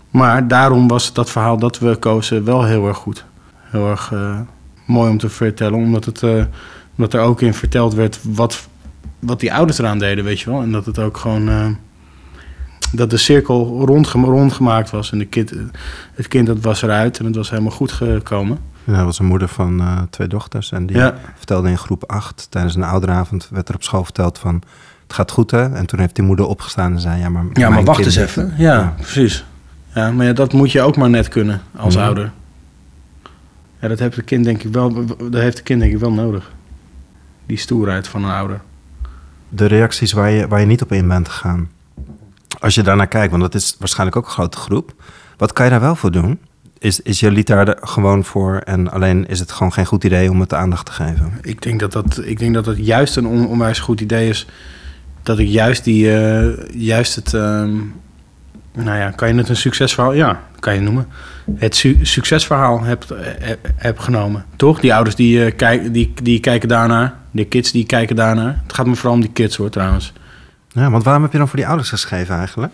Maar 0.09 0.47
daarom 0.47 0.87
was 0.87 1.13
dat 1.13 1.29
verhaal 1.31 1.57
dat 1.57 1.79
we 1.79 1.95
kozen 1.95 2.43
wel 2.45 2.63
heel 2.63 2.87
erg 2.87 2.97
goed. 2.97 3.25
Heel 3.75 3.89
erg 3.89 4.11
eh, 4.13 4.39
mooi 4.85 5.09
om 5.09 5.17
te 5.17 5.29
vertellen. 5.29 5.79
Omdat, 5.79 6.05
het, 6.05 6.23
eh, 6.23 6.43
omdat 6.97 7.13
er 7.13 7.19
ook 7.21 7.41
in 7.41 7.53
verteld 7.53 7.93
werd 7.93 8.19
wat, 8.21 8.67
wat 9.19 9.39
die 9.39 9.53
ouders 9.53 9.79
eraan 9.79 9.99
deden, 9.99 10.23
weet 10.23 10.39
je 10.39 10.49
wel. 10.49 10.61
En 10.61 10.71
dat 10.71 10.85
het 10.85 10.99
ook 10.99 11.17
gewoon... 11.17 11.49
eh, 11.49 11.67
dat 12.91 13.09
de 13.09 13.17
cirkel 13.17 13.85
rondgema- 13.85 14.27
rondgemaakt 14.27 14.89
was. 14.89 15.11
En 15.11 15.17
de 15.17 15.25
kind, 15.25 15.53
het 16.13 16.27
kind 16.27 16.47
dat 16.47 16.59
was 16.61 16.81
eruit 16.81 17.19
en 17.19 17.25
het 17.25 17.35
was 17.35 17.49
helemaal 17.49 17.71
goed 17.71 17.91
gekomen. 17.91 18.57
Ja, 18.83 18.95
dat 18.95 19.05
was 19.05 19.19
een 19.19 19.25
moeder 19.25 19.47
van 19.47 19.83
twee 20.09 20.27
dochters. 20.27 20.71
En 20.71 20.85
die 20.85 20.97
Ja. 20.97 21.15
vertelde 21.37 21.69
in 21.69 21.77
groep 21.77 22.03
8, 22.07 22.47
tijdens 22.49 22.75
een 22.75 22.83
ouderavond, 22.83 23.49
werd 23.51 23.69
er 23.69 23.75
op 23.75 23.83
school 23.83 24.03
verteld 24.03 24.37
van... 24.37 24.61
Het 25.03 25.13
gaat 25.15 25.31
goed, 25.31 25.51
hè? 25.51 25.73
En 25.73 25.85
toen 25.85 25.99
heeft 25.99 26.15
die 26.15 26.23
moeder 26.25 26.45
opgestaan 26.45 26.93
en 26.93 26.99
zei... 26.99 27.19
Ja, 27.19 27.29
maar, 27.29 27.43
Ja, 27.53 27.69
maar 27.69 27.83
wacht 27.83 28.05
eens 28.05 28.15
even. 28.15 28.53
Ja, 28.57 28.93
precies. 28.97 29.45
Ja, 29.93 30.11
maar 30.11 30.25
ja, 30.25 30.33
dat 30.33 30.53
moet 30.53 30.71
je 30.71 30.81
ook 30.81 30.97
maar 30.97 31.09
net 31.09 31.27
kunnen 31.27 31.61
als 31.77 31.95
Mhm. 31.95 32.03
ouder. 32.03 32.31
Ja, 33.79 33.87
dat 33.87 33.99
heeft 33.99 34.15
het 34.15 34.25
kind 34.25 34.43
denk 34.45 34.63
ik 34.63 34.73
wel, 34.73 35.05
dat 35.05 35.33
heeft 35.41 35.57
het 35.57 35.63
kind 35.63 35.79
denk 35.79 35.93
ik 35.93 35.99
wel 35.99 36.11
nodig. 36.11 36.51
Die 37.45 37.57
stoerheid 37.57 38.07
van 38.07 38.23
een 38.23 38.31
ouder. 38.31 38.61
De 39.49 39.65
reacties 39.65 40.11
waar 40.11 40.29
je, 40.29 40.47
waar 40.47 40.59
je 40.59 40.65
niet 40.65 40.81
op 40.81 40.91
in 40.91 41.07
bent 41.07 41.29
gegaan. 41.29 41.69
Als 42.59 42.75
je 42.75 42.83
daarnaar 42.83 43.07
kijkt, 43.07 43.29
want 43.31 43.41
dat 43.43 43.55
is 43.55 43.75
waarschijnlijk 43.79 44.17
ook 44.17 44.25
een 44.25 44.31
grote 44.31 44.57
groep. 44.57 44.93
Wat 45.37 45.53
kan 45.53 45.65
je 45.65 45.71
daar 45.71 45.79
wel 45.81 45.95
voor 45.95 46.11
doen? 46.11 46.39
Is, 46.79 46.99
is 47.01 47.19
je 47.19 47.31
lied 47.31 47.47
daar 47.47 47.65
de- 47.65 47.77
gewoon 47.81 48.23
voor 48.23 48.57
en 48.57 48.91
alleen 48.91 49.27
is 49.27 49.39
het 49.39 49.51
gewoon 49.51 49.73
geen 49.73 49.85
goed 49.85 50.03
idee 50.03 50.29
om 50.31 50.39
het 50.39 50.49
de 50.49 50.55
aandacht 50.55 50.85
te 50.85 50.91
geven? 50.91 51.33
Ik 51.41 51.61
denk 51.61 51.79
dat 51.79 51.91
dat, 51.91 52.21
ik 52.25 52.39
denk 52.39 52.53
dat 52.53 52.65
het 52.65 52.77
juist 52.85 53.15
een 53.17 53.25
on, 53.27 53.47
onwijs 53.47 53.79
goed 53.79 54.01
idee 54.01 54.29
is. 54.29 54.47
Dat 55.23 55.39
ik 55.39 55.47
juist 55.47 55.83
die, 55.83 56.17
eh, 56.17 56.69
juist 56.73 57.15
het, 57.15 57.33
ehm, 57.33 57.73
nou 58.73 58.97
ja, 58.97 59.09
kan 59.11 59.27
je 59.27 59.33
het 59.35 59.49
een 59.49 59.55
succesverhaal? 59.55 60.13
Ja, 60.13 60.41
kan 60.59 60.73
je 60.73 60.79
noemen. 60.79 61.07
Het 61.55 61.75
su- 61.75 61.97
succesverhaal 62.01 62.81
heb, 62.83 63.05
heb, 63.39 63.59
heb 63.75 63.99
genomen. 63.99 64.45
Toch? 64.55 64.79
Die 64.79 64.93
ouders 64.93 65.15
die, 65.15 65.45
eh, 65.45 65.55
kijk, 65.55 65.93
die, 65.93 66.13
die 66.23 66.39
kijken 66.39 66.69
daarnaar. 66.69 67.13
De 67.31 67.45
kids 67.45 67.71
die 67.71 67.85
kijken 67.85 68.15
daarnaar. 68.15 68.59
Het 68.63 68.73
gaat 68.73 68.85
me 68.85 68.95
vooral 68.95 69.13
om 69.13 69.21
die 69.21 69.31
kids 69.31 69.55
hoor 69.55 69.69
trouwens. 69.69 70.13
Ja, 70.71 70.89
want 70.89 71.03
waarom 71.03 71.23
heb 71.23 71.31
je 71.31 71.37
dan 71.37 71.47
voor 71.47 71.57
die 71.57 71.67
ouders 71.67 71.89
geschreven 71.89 72.35
eigenlijk? 72.35 72.73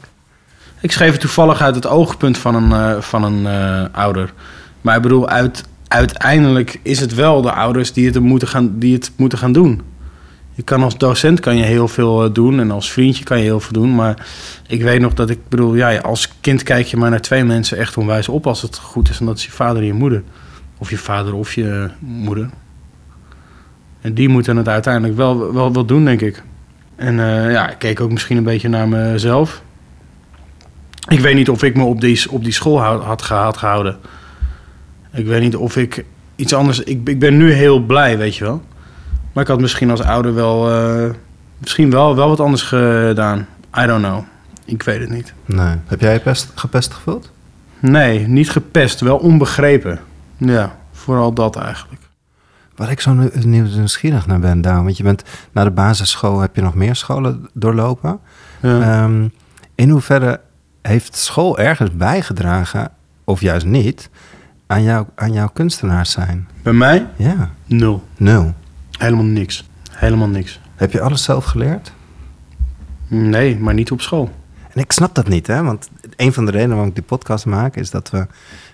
Ik 0.79 0.91
schreef 0.91 1.11
het 1.11 1.21
toevallig 1.21 1.61
uit 1.61 1.75
het 1.75 1.87
oogpunt 1.87 2.37
van 2.37 2.55
een, 2.55 2.71
eh, 2.71 3.01
van 3.01 3.23
een 3.23 3.47
eh, 3.47 3.85
ouder. 3.91 4.33
Maar 4.81 4.95
ik 4.95 5.01
bedoel, 5.01 5.27
uit, 5.29 5.63
uiteindelijk 5.87 6.79
is 6.81 6.99
het 6.99 7.13
wel 7.13 7.41
de 7.41 7.51
ouders 7.51 7.93
die 7.93 8.05
het, 8.05 8.19
moeten 8.19 8.47
gaan, 8.47 8.79
die 8.79 8.93
het 8.93 9.11
moeten 9.15 9.37
gaan 9.37 9.51
doen. 9.51 9.81
Je 10.53 10.63
kan 10.63 10.83
als 10.83 10.97
docent 10.97 11.39
kan 11.39 11.57
je 11.57 11.63
heel 11.63 11.87
veel 11.87 12.23
eh, 12.23 12.33
doen 12.33 12.59
en 12.59 12.71
als 12.71 12.91
vriendje 12.91 13.23
kan 13.23 13.37
je 13.37 13.43
heel 13.43 13.59
veel 13.59 13.73
doen. 13.73 13.95
Maar 13.95 14.27
ik 14.67 14.81
weet 14.81 15.01
nog 15.01 15.13
dat 15.13 15.29
ik 15.29 15.39
bedoel, 15.49 15.75
ja, 15.75 15.97
als 15.97 16.33
kind 16.41 16.63
kijk 16.63 16.85
je 16.85 16.97
maar 16.97 17.09
naar 17.09 17.21
twee 17.21 17.43
mensen 17.43 17.77
echt 17.77 17.97
onwijs 17.97 18.29
op 18.29 18.47
als 18.47 18.61
het 18.61 18.77
goed 18.77 19.09
is. 19.09 19.19
En 19.19 19.25
dat 19.25 19.37
is 19.37 19.45
je 19.45 19.51
vader 19.51 19.81
en 19.81 19.87
je 19.87 19.93
moeder. 19.93 20.23
Of 20.77 20.89
je 20.89 20.97
vader 20.97 21.33
of 21.33 21.53
je 21.53 21.89
moeder. 21.99 22.49
En 24.01 24.13
die 24.13 24.29
moeten 24.29 24.57
het 24.57 24.67
uiteindelijk 24.67 25.15
wel, 25.15 25.53
wel, 25.53 25.73
wel 25.73 25.85
doen, 25.85 26.05
denk 26.05 26.21
ik. 26.21 26.43
En 26.95 27.19
eh, 27.19 27.51
ja, 27.51 27.69
ik 27.69 27.77
keek 27.77 27.99
ook 27.99 28.11
misschien 28.11 28.37
een 28.37 28.43
beetje 28.43 28.69
naar 28.69 28.87
mezelf. 28.87 29.61
Ik 31.07 31.19
weet 31.19 31.35
niet 31.35 31.49
of 31.49 31.63
ik 31.63 31.75
me 31.75 31.83
op 31.83 32.01
die, 32.01 32.31
op 32.31 32.43
die 32.43 32.53
school 32.53 32.81
had, 32.81 33.03
had, 33.03 33.21
had 33.21 33.57
gehouden. 33.57 33.97
Ik 35.13 35.25
weet 35.25 35.41
niet 35.41 35.55
of 35.55 35.77
ik 35.77 36.05
iets 36.35 36.53
anders... 36.53 36.79
Ik, 36.79 37.07
ik 37.09 37.19
ben 37.19 37.37
nu 37.37 37.51
heel 37.51 37.79
blij, 37.79 38.17
weet 38.17 38.35
je 38.35 38.43
wel. 38.43 38.61
Maar 39.33 39.43
ik 39.43 39.49
had 39.49 39.59
misschien 39.61 39.89
als 39.89 40.01
ouder 40.01 40.33
wel... 40.33 40.69
eh, 40.71 41.09
misschien 41.57 41.89
wel, 41.91 42.15
wel 42.15 42.27
wat 42.27 42.39
anders 42.39 42.61
gedaan. 42.61 43.47
I 43.77 43.85
don't 43.85 44.03
know. 44.03 44.23
Ik 44.65 44.83
weet 44.83 44.99
het 44.99 45.09
niet. 45.09 45.33
Nee. 45.45 45.75
Heb 45.85 46.01
jij 46.01 46.13
je 46.13 46.19
pest, 46.19 46.51
gepest 46.55 46.93
gevoeld? 46.93 47.31
Nee, 47.79 48.27
niet 48.27 48.49
gepest. 48.49 48.99
Wel 48.99 49.17
onbegrepen. 49.17 49.99
Ja, 50.37 50.75
vooral 50.91 51.33
dat 51.33 51.55
eigenlijk. 51.55 52.01
Waar 52.75 52.91
ik 52.91 52.99
zo 53.01 53.29
nieuwsgierig 53.45 54.27
naar 54.27 54.39
ben, 54.39 54.61
Daan. 54.61 54.83
Want 54.83 54.97
je 54.97 55.03
bent 55.03 55.23
na 55.51 55.63
de 55.63 55.71
basisschool, 55.71 56.39
heb 56.39 56.55
je 56.55 56.61
nog 56.61 56.75
meer 56.75 56.95
scholen 56.95 57.49
doorlopen. 57.53 58.19
Ja. 58.61 58.81
Ehm, 59.03 59.27
in 59.75 59.89
hoeverre 59.89 60.39
heeft 60.81 61.15
school 61.15 61.57
ergens 61.59 61.91
bijgedragen, 61.95 62.89
of 63.23 63.41
juist 63.41 63.65
niet, 63.65 64.09
aan, 64.67 64.83
jou, 64.83 65.05
aan 65.15 65.33
jouw 65.33 65.47
kunstenaars 65.53 66.11
zijn? 66.11 66.47
Bij 66.63 66.73
mij? 66.73 67.07
Ja, 67.15 67.49
Nul. 67.65 68.03
nul. 68.17 68.53
Helemaal 69.01 69.25
niks. 69.25 69.69
Helemaal 69.91 70.27
niks. 70.27 70.59
Heb 70.75 70.91
je 70.91 71.01
alles 71.01 71.23
zelf 71.23 71.45
geleerd? 71.45 71.91
Nee, 73.07 73.57
maar 73.59 73.73
niet 73.73 73.91
op 73.91 74.01
school. 74.01 74.29
En 74.73 74.81
ik 74.81 74.91
snap 74.91 75.15
dat 75.15 75.27
niet, 75.27 75.47
hè? 75.47 75.63
Want 75.63 75.89
een 76.15 76.33
van 76.33 76.45
de 76.45 76.51
redenen 76.51 76.71
waarom 76.71 76.89
ik 76.89 76.95
die 76.95 77.03
podcast 77.03 77.45
maak, 77.45 77.75
is 77.75 77.89
dat 77.89 78.09
we 78.09 78.27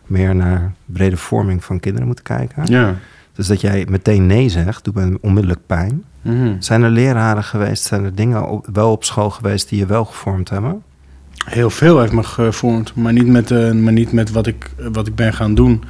meer 0.05 0.35
naar 0.35 0.73
brede 0.85 1.17
vorming 1.17 1.63
van 1.63 1.79
kinderen 1.79 2.07
moeten 2.07 2.25
kijken. 2.25 2.65
Ja. 2.65 2.95
Dus 3.33 3.47
dat 3.47 3.61
jij 3.61 3.85
meteen 3.89 4.25
nee 4.25 4.49
zegt, 4.49 4.83
doet 4.83 4.95
me 4.95 5.17
onmiddellijk 5.21 5.65
pijn. 5.65 6.03
Mhm. 6.21 6.55
Zijn 6.59 6.83
er 6.83 6.89
leraren 6.89 7.43
geweest, 7.43 7.83
zijn 7.83 8.03
er 8.03 8.15
dingen 8.15 8.47
op, 8.47 8.67
wel 8.73 8.91
op 8.91 9.03
school 9.03 9.29
geweest 9.29 9.69
die 9.69 9.79
je 9.79 9.85
wel 9.85 10.05
gevormd 10.05 10.49
hebben? 10.49 10.83
Heel 11.45 11.69
veel 11.69 11.99
heeft 11.99 12.13
me 12.13 12.23
gevormd, 12.23 12.95
maar 12.95 13.13
niet 13.13 13.27
met, 13.27 13.51
eh, 13.51 13.71
maar 13.71 13.93
niet 13.93 14.11
met 14.11 14.31
wat, 14.31 14.47
ik, 14.47 14.69
wat 14.91 15.07
ik 15.07 15.15
ben 15.15 15.33
gaan 15.33 15.55
doen. 15.55 15.83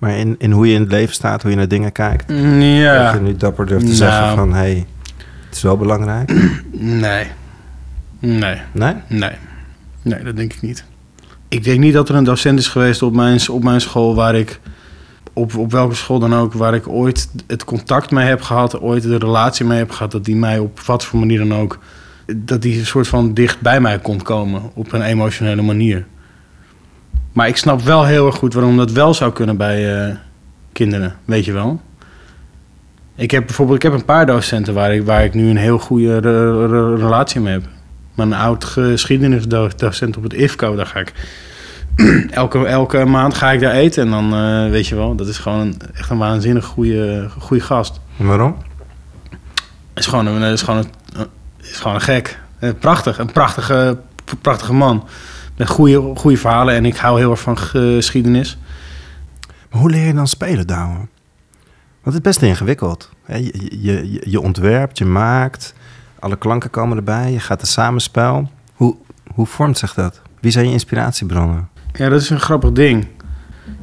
Maar 0.00 0.16
in, 0.16 0.34
in 0.38 0.50
hoe 0.52 0.66
je 0.68 0.74
in 0.74 0.80
het 0.80 0.90
leven 0.90 1.14
staat, 1.14 1.42
hoe 1.42 1.50
je 1.50 1.56
naar 1.56 1.68
dingen 1.68 1.92
kijkt. 1.92 2.28
Dat 2.28 2.36
Ja, 2.38 3.12
je 3.14 3.20
nu 3.20 3.36
dapper 3.36 3.66
durft 3.66 3.80
te 3.84 3.86
Nou. 3.92 3.96
zeggen 3.96 4.36
van, 4.36 4.48
hé, 4.52 4.58
hey, 4.58 4.86
het 5.46 5.56
is 5.56 5.62
wel 5.62 5.76
belangrijk. 5.76 6.32
nee. 6.72 7.26
Nee, 8.18 8.56
Nee? 8.72 8.94
nee. 9.08 9.30
Nee, 10.02 10.22
dat 10.24 10.36
denk 10.36 10.52
ik 10.52 10.62
niet. 10.62 10.84
Ik 11.48 11.64
denk 11.64 11.78
niet 11.80 11.92
dat 11.92 12.08
er 12.08 12.14
een 12.14 12.24
docent 12.24 12.58
is 12.58 12.68
geweest 12.68 13.02
op 13.02 13.14
mijn, 13.14 13.48
op 13.50 13.62
mijn 13.64 13.80
school 13.80 14.14
waar 14.14 14.34
ik, 14.34 14.60
op, 15.32 15.56
op 15.56 15.72
welke 15.72 15.94
school 15.94 16.18
dan 16.18 16.34
ook, 16.34 16.52
waar 16.52 16.74
ik 16.74 16.88
ooit 16.88 17.28
het 17.46 17.64
contact 17.64 18.10
mee 18.10 18.26
heb 18.26 18.42
gehad, 18.42 18.80
ooit 18.80 19.02
de 19.02 19.16
relatie 19.18 19.64
mee 19.66 19.78
heb 19.78 19.90
gehad, 19.90 20.10
dat 20.12 20.24
die 20.24 20.36
mij 20.36 20.58
op 20.58 20.80
wat 20.80 21.04
voor 21.04 21.18
manier 21.18 21.38
dan 21.38 21.54
ook, 21.54 21.78
dat 22.36 22.62
die 22.62 22.78
een 22.78 22.86
soort 22.86 23.08
van 23.08 23.34
dicht 23.34 23.60
bij 23.60 23.80
mij 23.80 23.98
kon 23.98 24.22
komen 24.22 24.62
op 24.74 24.92
een 24.92 25.02
emotionele 25.02 25.62
manier. 25.62 26.06
Maar 27.32 27.48
ik 27.48 27.56
snap 27.56 27.80
wel 27.80 28.04
heel 28.04 28.26
erg 28.26 28.34
goed 28.36 28.54
waarom 28.54 28.76
dat 28.76 28.90
wel 28.92 29.14
zou 29.14 29.32
kunnen 29.32 29.56
bij 29.56 30.04
eh, 30.08 30.14
kinderen, 30.72 31.16
weet 31.24 31.44
je 31.44 31.52
wel. 31.52 31.80
Ik 33.14 33.30
heb 33.30 33.46
bijvoorbeeld 33.46 33.76
ik 33.76 33.82
heb 33.90 33.92
een 34.00 34.04
paar 34.04 34.26
docenten 34.26 34.74
waar 34.74 34.94
ik, 34.94 35.04
waar 35.04 35.24
ik 35.24 35.34
nu 35.34 35.50
een 35.50 35.56
heel 35.56 35.78
goede 35.78 36.18
re- 36.18 36.66
re- 36.66 36.94
relatie 36.96 37.40
mee 37.40 37.52
heb. 37.52 37.64
Mijn 38.14 38.32
oud 38.32 38.64
geschiedenisdocent 38.64 40.16
op 40.16 40.22
het 40.22 40.32
IFCO, 40.32 40.76
daar 40.76 40.86
ga 40.86 40.98
ik 41.00 41.12
elke, 42.30 42.66
elke 42.66 43.04
maand 43.04 43.34
ga 43.34 43.50
ik 43.50 43.60
daar 43.60 43.72
eten. 43.72 44.02
En 44.04 44.10
dan 44.10 44.34
eh, 44.34 44.70
weet 44.70 44.86
je 44.86 44.94
wel, 44.94 45.14
dat 45.14 45.26
is 45.28 45.38
gewoon 45.38 45.60
een, 45.60 45.74
echt 45.94 46.10
een 46.10 46.18
waanzinnig 46.18 46.64
goede, 46.64 47.28
goede 47.38 47.62
gast. 47.62 48.00
Waarom? 48.16 48.56
Is 49.94 50.06
gewoon 50.06 50.26
een, 50.26 50.42
is 50.52 50.62
gewoon 50.62 50.84
een, 51.16 51.26
is 51.62 51.76
gewoon 51.78 51.94
een 51.94 52.00
gek. 52.02 52.38
Eh, 52.58 52.70
Prachtig, 52.78 53.18
een 53.18 53.32
prachtige, 53.32 53.98
prachtige 54.40 54.72
man. 54.72 55.04
Met 55.60 55.68
goede, 55.68 56.12
goede 56.14 56.36
verhalen 56.36 56.74
en 56.74 56.84
ik 56.84 56.96
hou 56.96 57.18
heel 57.18 57.30
erg 57.30 57.40
van 57.40 57.58
geschiedenis. 57.58 58.58
Maar 59.70 59.80
hoe 59.80 59.90
leer 59.90 60.06
je 60.06 60.14
dan 60.14 60.26
spelen, 60.26 60.66
Douwe? 60.66 60.94
Want 60.94 61.08
het 62.02 62.14
is 62.14 62.20
best 62.20 62.42
ingewikkeld. 62.42 63.10
Je, 63.26 63.42
je, 63.82 64.12
je, 64.12 64.22
je 64.24 64.40
ontwerpt, 64.40 64.98
je 64.98 65.04
maakt, 65.04 65.74
alle 66.18 66.36
klanken 66.36 66.70
komen 66.70 66.96
erbij, 66.96 67.32
je 67.32 67.40
gaat 67.40 67.60
een 67.60 67.66
samenspel. 67.66 68.50
Hoe, 68.74 68.96
hoe 69.34 69.46
vormt 69.46 69.78
zich 69.78 69.94
dat? 69.94 70.20
Wie 70.40 70.50
zijn 70.50 70.66
je 70.66 70.72
inspiratiebronnen? 70.72 71.68
Ja, 71.92 72.08
dat 72.08 72.20
is 72.20 72.30
een 72.30 72.40
grappig 72.40 72.72
ding. 72.72 73.06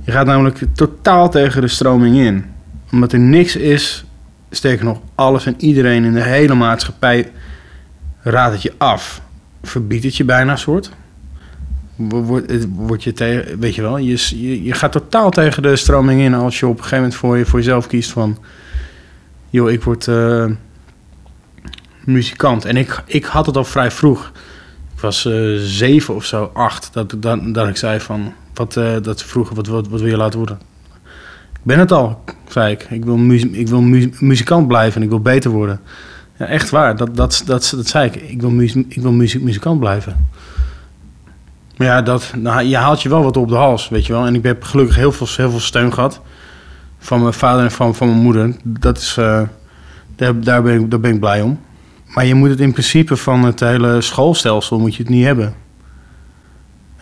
Je 0.02 0.12
gaat 0.12 0.26
namelijk 0.26 0.64
totaal 0.74 1.30
tegen 1.30 1.62
de 1.62 1.68
stroming 1.68 2.16
in. 2.16 2.46
Omdat 2.92 3.12
er 3.12 3.20
niks 3.20 3.56
is, 3.56 4.06
sterker 4.50 4.86
nog, 4.86 5.00
alles 5.16 5.46
en 5.46 5.56
iedereen 5.58 6.04
in 6.04 6.14
de 6.14 6.24
hele 6.24 6.54
maatschappij 6.54 7.32
raadt 8.22 8.54
het 8.54 8.62
je 8.62 8.74
af. 8.78 9.22
Verbiedt 9.64 10.04
het 10.04 10.16
je 10.16 10.26
bijna 10.26 10.56
soort. 10.56 10.92
Wo- 11.98 12.22
Wordt 12.22 12.52
het- 12.52 12.68
wordt 12.76 13.04
je 13.04 13.14
tegen, 13.14 13.60
weet 13.60 13.76
je 13.76 13.82
wel, 13.82 13.98
je, 13.98 14.64
je, 14.64 14.74
gaat 14.74 14.92
totaal 14.92 15.30
tegen 15.30 15.64
de 15.64 15.76
stroming 15.76 16.22
in 16.22 16.34
als 16.34 16.60
je 16.60 16.66
op 16.66 16.72
een 16.72 16.78
gegeven 16.84 16.98
moment 16.98 17.16
voor, 17.16 17.38
je, 17.38 17.46
voor 17.46 17.60
jezelf 17.60 17.88
kiest 17.88 18.12
van, 18.12 18.38
joh, 19.50 19.72
ik 19.72 19.84
word 19.84 20.08
eh, 20.08 20.46
muzikant. 22.06 22.66
En 22.66 22.78
ik, 22.78 23.04
ik 23.06 23.26
had 23.26 23.46
het 23.46 23.58
al 23.58 23.64
vrij 23.66 23.92
vroeg. 23.92 24.32
Ik 24.96 25.02
was 25.04 25.26
eh, 25.26 25.54
zeven 25.58 26.16
of 26.16 26.26
zo, 26.26 26.52
acht, 26.54 26.90
dat, 26.94 27.16
dat, 27.20 27.40
dat 27.54 27.68
ik 27.68 27.78
zei 27.78 28.00
van, 28.00 28.34
wat, 28.54 28.78
eh, 28.78 28.96
dat 29.02 29.20
ze 29.20 29.28
vroegen, 29.28 29.56
wat, 29.56 29.68
wat, 29.68 29.88
wat 29.88 30.00
wil 30.02 30.10
je 30.10 30.18
laten 30.18 30.38
worden? 30.38 30.60
Ik 31.54 31.64
ben 31.74 31.80
het 31.80 31.92
al, 31.92 32.24
zei 32.48 32.72
ik. 32.72 32.84
Ik 32.90 33.06
wil, 33.06 33.32
ik 33.52 33.68
wil 33.68 33.82
mu 33.82 34.12
muzikant 34.20 34.68
blijven 34.68 34.96
en 34.96 35.04
ik 35.04 35.10
wil 35.10 35.20
beter 35.22 35.52
worden. 35.52 35.80
Ja, 36.38 36.46
echt 36.46 36.70
waar, 36.70 36.96
dat, 36.98 37.16
dat, 37.16 37.42
dat, 37.46 37.74
dat, 37.76 37.88
zei 37.88 38.06
ik. 38.08 38.16
Ik 38.16 38.42
wil, 38.42 38.60
ik 38.88 39.02
wil 39.02 39.12
muzikant 39.12 39.80
blijven. 39.80 40.28
Maar 41.78 41.88
ja, 41.88 42.02
dat, 42.02 42.34
nou, 42.36 42.64
je 42.64 42.78
haalt 42.78 43.02
je 43.02 43.10
wel 43.10 43.24
wat 43.24 43.38
op 43.38 43.48
de 43.50 43.56
hals, 43.56 43.90
weet 43.90 44.06
je 44.06 44.14
wel. 44.14 44.26
En 44.26 44.36
ik 44.36 44.44
heb 44.44 44.64
gelukkig 44.64 44.96
heel 44.96 45.12
veel, 45.12 45.28
heel 45.36 45.50
veel 45.50 45.60
steun 45.60 45.94
gehad. 45.94 46.22
Van 47.00 47.22
mijn 47.22 47.34
vader 47.34 47.64
en 47.64 47.72
van, 47.72 47.96
van 47.96 48.08
mijn 48.08 48.20
moeder. 48.20 48.56
Dat 48.64 48.98
is, 48.98 49.18
eh, 49.18 49.42
daar, 50.16 50.62
ben 50.62 50.80
ik, 50.80 50.92
daar 50.92 51.00
ben 51.00 51.14
ik 51.14 51.20
blij 51.20 51.42
om. 51.42 51.60
Maar 52.14 52.26
je 52.26 52.34
moet 52.34 52.50
het 52.50 52.60
in 52.60 52.72
principe 52.72 53.18
van 53.18 53.44
het 53.44 53.60
hele 53.60 54.02
schoolstelsel 54.02 54.80
moet 54.80 54.96
je 54.96 55.04
het 55.04 55.12
niet 55.12 55.26
hebben. 55.26 55.54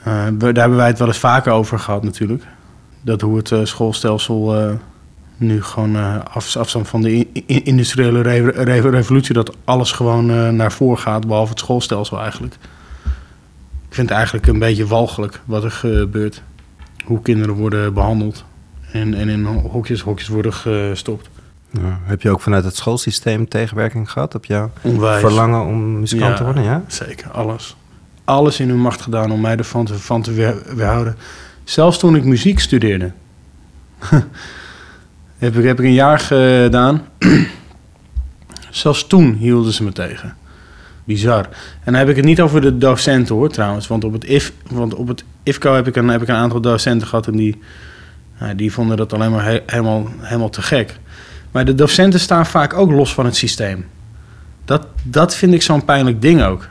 Eh, 0.03 0.25
daar 0.37 0.53
hebben 0.53 0.75
wij 0.77 0.87
het 0.87 0.99
wel 0.99 1.07
eens 1.07 1.17
vaker 1.17 1.51
over 1.51 1.79
gehad 1.79 2.03
natuurlijk. 2.03 2.43
Dat 3.01 3.21
hoe 3.21 3.37
het 3.37 3.51
eh, 3.51 3.59
schoolstelsel 3.63 4.55
nu 5.37 5.63
gewoon 5.63 6.23
af, 6.33 6.55
afstand 6.55 6.87
van 6.87 7.01
de 7.01 7.27
industriële 7.45 8.21
re- 8.21 8.51
re- 8.51 8.89
revolutie... 8.89 9.33
dat 9.33 9.55
alles 9.63 9.91
gewoon 9.91 10.55
naar 10.55 10.71
voren 10.71 10.99
gaat, 10.99 11.27
behalve 11.27 11.49
het 11.49 11.59
schoolstelsel 11.59 12.21
eigenlijk. 12.21 12.57
Ik 13.95 14.01
vind 14.01 14.09
het 14.13 14.19
eigenlijk 14.19 14.47
een 14.47 14.59
beetje 14.59 14.87
walgelijk 14.87 15.39
wat 15.45 15.63
er 15.63 15.71
gebeurt. 15.71 16.41
Hoe 17.05 17.21
kinderen 17.21 17.55
worden 17.55 17.93
behandeld 17.93 18.45
en, 18.91 19.13
en 19.13 19.29
in 19.29 19.45
hokjes, 19.45 20.01
hokjes 20.01 20.27
worden 20.27 20.53
gestopt. 20.53 21.29
Ja, 21.69 21.99
heb 22.03 22.21
je 22.21 22.29
ook 22.29 22.41
vanuit 22.41 22.63
het 22.63 22.75
schoolsysteem 22.75 23.47
tegenwerking 23.47 24.11
gehad 24.11 24.35
op 24.35 24.45
jouw 24.45 24.71
Onwijs. 24.81 25.19
verlangen 25.19 25.61
om 25.65 25.99
muzikant 25.99 26.31
Ja. 26.31 26.37
te 26.37 26.43
worden? 26.43 26.63
Ja? 26.63 26.83
Zeker, 26.87 27.31
alles. 27.31 27.75
Alles 28.23 28.59
in 28.59 28.69
hun 28.69 28.79
macht 28.81 29.01
gedaan 29.01 29.31
om 29.31 29.41
mij 29.41 29.57
ervan 29.57 29.85
te, 29.85 29.93
van 29.93 30.21
te 30.21 30.31
weer- 30.33 30.61
weerhouden. 30.75 31.15
Zelfs 31.63 31.99
toen 31.99 32.15
ik 32.15 32.23
muziek 32.23 32.59
studeerde. 32.59 33.11
heb, 35.37 35.55
ik, 35.55 35.63
heb 35.63 35.79
ik 35.79 35.85
een 35.85 35.93
jaar 35.93 36.19
gedaan. 36.19 37.01
Zelfs 38.69 39.07
toen 39.07 39.33
hielden 39.33 39.73
ze 39.73 39.83
me 39.83 39.91
tegen. 39.91 40.35
Bizar. 41.05 41.43
En 41.83 41.91
dan 41.91 41.93
heb 41.93 42.09
ik 42.09 42.15
het 42.15 42.25
niet 42.25 42.41
over 42.41 42.61
de 42.61 42.77
docenten 42.77 43.35
hoor 43.35 43.49
trouwens. 43.49 43.87
Want 43.87 44.03
op 44.03 44.13
het, 44.13 44.23
IF, 44.25 44.53
want 44.69 44.95
op 44.95 45.07
het 45.07 45.23
IFCO 45.43 45.73
heb 45.73 45.87
ik, 45.87 45.95
een, 45.95 46.07
heb 46.07 46.21
ik 46.21 46.27
een 46.27 46.35
aantal 46.35 46.61
docenten 46.61 47.07
gehad... 47.07 47.27
en 47.27 47.35
die, 47.35 47.59
nou, 48.39 48.55
die 48.55 48.71
vonden 48.71 48.97
dat 48.97 49.13
alleen 49.13 49.31
maar 49.31 49.45
he- 49.45 49.63
helemaal, 49.65 50.07
helemaal 50.19 50.49
te 50.49 50.61
gek. 50.61 50.99
Maar 51.51 51.65
de 51.65 51.75
docenten 51.75 52.19
staan 52.19 52.45
vaak 52.45 52.73
ook 52.73 52.91
los 52.91 53.13
van 53.13 53.25
het 53.25 53.35
systeem. 53.35 53.85
Dat, 54.65 54.87
dat 55.03 55.35
vind 55.35 55.53
ik 55.53 55.61
zo'n 55.61 55.85
pijnlijk 55.85 56.21
ding 56.21 56.43
ook. 56.43 56.67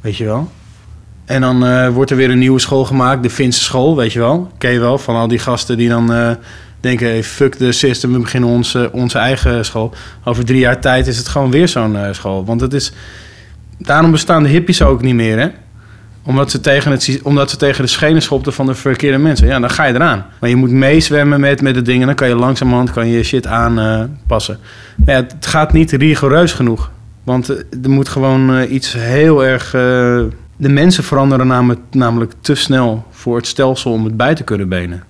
Weet 0.00 0.16
je 0.16 0.24
wel? 0.24 0.50
En 1.24 1.40
dan 1.40 1.66
eh, 1.66 1.88
wordt 1.88 2.10
er 2.10 2.16
weer 2.16 2.30
een 2.30 2.38
nieuwe 2.38 2.58
school 2.58 2.84
gemaakt, 2.84 3.22
de 3.22 3.30
Finse 3.30 3.60
school, 3.60 3.96
weet 3.96 4.12
je 4.12 4.18
wel? 4.18 4.50
Ken 4.58 4.70
je 4.72 4.80
wel, 4.80 4.98
van 4.98 5.16
al 5.16 5.28
die 5.28 5.38
gasten 5.38 5.76
die 5.76 5.88
dan 5.88 6.12
eh, 6.12 6.30
denken... 6.84 7.06
Hey, 7.06 7.24
fuck 7.24 7.58
de 7.58 7.72
system, 7.72 8.12
we 8.12 8.18
beginnen 8.18 8.50
onze, 8.50 8.90
onze 8.92 9.18
eigen 9.18 9.64
school. 9.64 9.94
Over 10.24 10.44
drie 10.44 10.58
jaar 10.58 10.80
tijd 10.80 11.06
is 11.06 11.16
het 11.16 11.28
gewoon 11.28 11.50
weer 11.50 11.68
zo'n 11.68 11.96
eh, 11.96 12.12
school. 12.12 12.44
Want 12.44 12.60
het 12.60 12.72
is... 12.72 12.92
Daarom 13.78 14.10
bestaan 14.10 14.42
de 14.42 14.48
hippies 14.48 14.82
ook 14.82 15.02
niet 15.02 15.14
meer, 15.14 15.38
hè? 15.38 15.48
Omdat 16.26 16.50
ze, 16.50 16.60
tegen 16.60 16.90
het, 16.90 17.20
omdat 17.22 17.50
ze 17.50 17.56
tegen 17.56 17.82
de 17.82 17.90
schenen 17.90 18.22
schopten 18.22 18.52
van 18.52 18.66
de 18.66 18.74
verkeerde 18.74 19.18
mensen. 19.18 19.46
Ja, 19.46 19.60
dan 19.60 19.70
ga 19.70 19.84
je 19.84 19.94
eraan. 19.94 20.26
Maar 20.40 20.50
je 20.50 20.56
moet 20.56 20.70
meezwemmen 20.70 21.40
met, 21.40 21.62
met 21.62 21.74
de 21.74 21.82
dingen. 21.82 22.06
Dan 22.06 22.16
kan 22.16 22.28
je 22.28 22.34
langzamerhand 22.34 22.90
kan 22.90 23.08
je 23.08 23.22
shit 23.22 23.46
aanpassen. 23.46 24.58
Maar 24.96 25.14
ja, 25.14 25.20
het 25.22 25.46
gaat 25.46 25.72
niet 25.72 25.92
rigoureus 25.92 26.52
genoeg. 26.52 26.90
Want 27.24 27.48
eh, 27.48 27.56
er 27.82 27.90
moet 27.90 28.08
gewoon 28.08 28.54
eh, 28.54 28.72
iets 28.72 28.92
heel 28.92 29.44
erg... 29.44 29.74
eh, 29.74 30.22
de 30.56 30.68
mensen 30.68 31.04
veranderen 31.04 31.46
namelijk, 31.46 31.80
namelijk 31.90 32.32
te 32.40 32.54
snel 32.54 33.06
voor 33.10 33.36
het 33.36 33.46
stelsel 33.46 33.92
om 33.92 34.04
het 34.04 34.16
bij 34.16 34.34
te 34.34 34.44
kunnen 34.44 34.68
benen. 34.68 35.02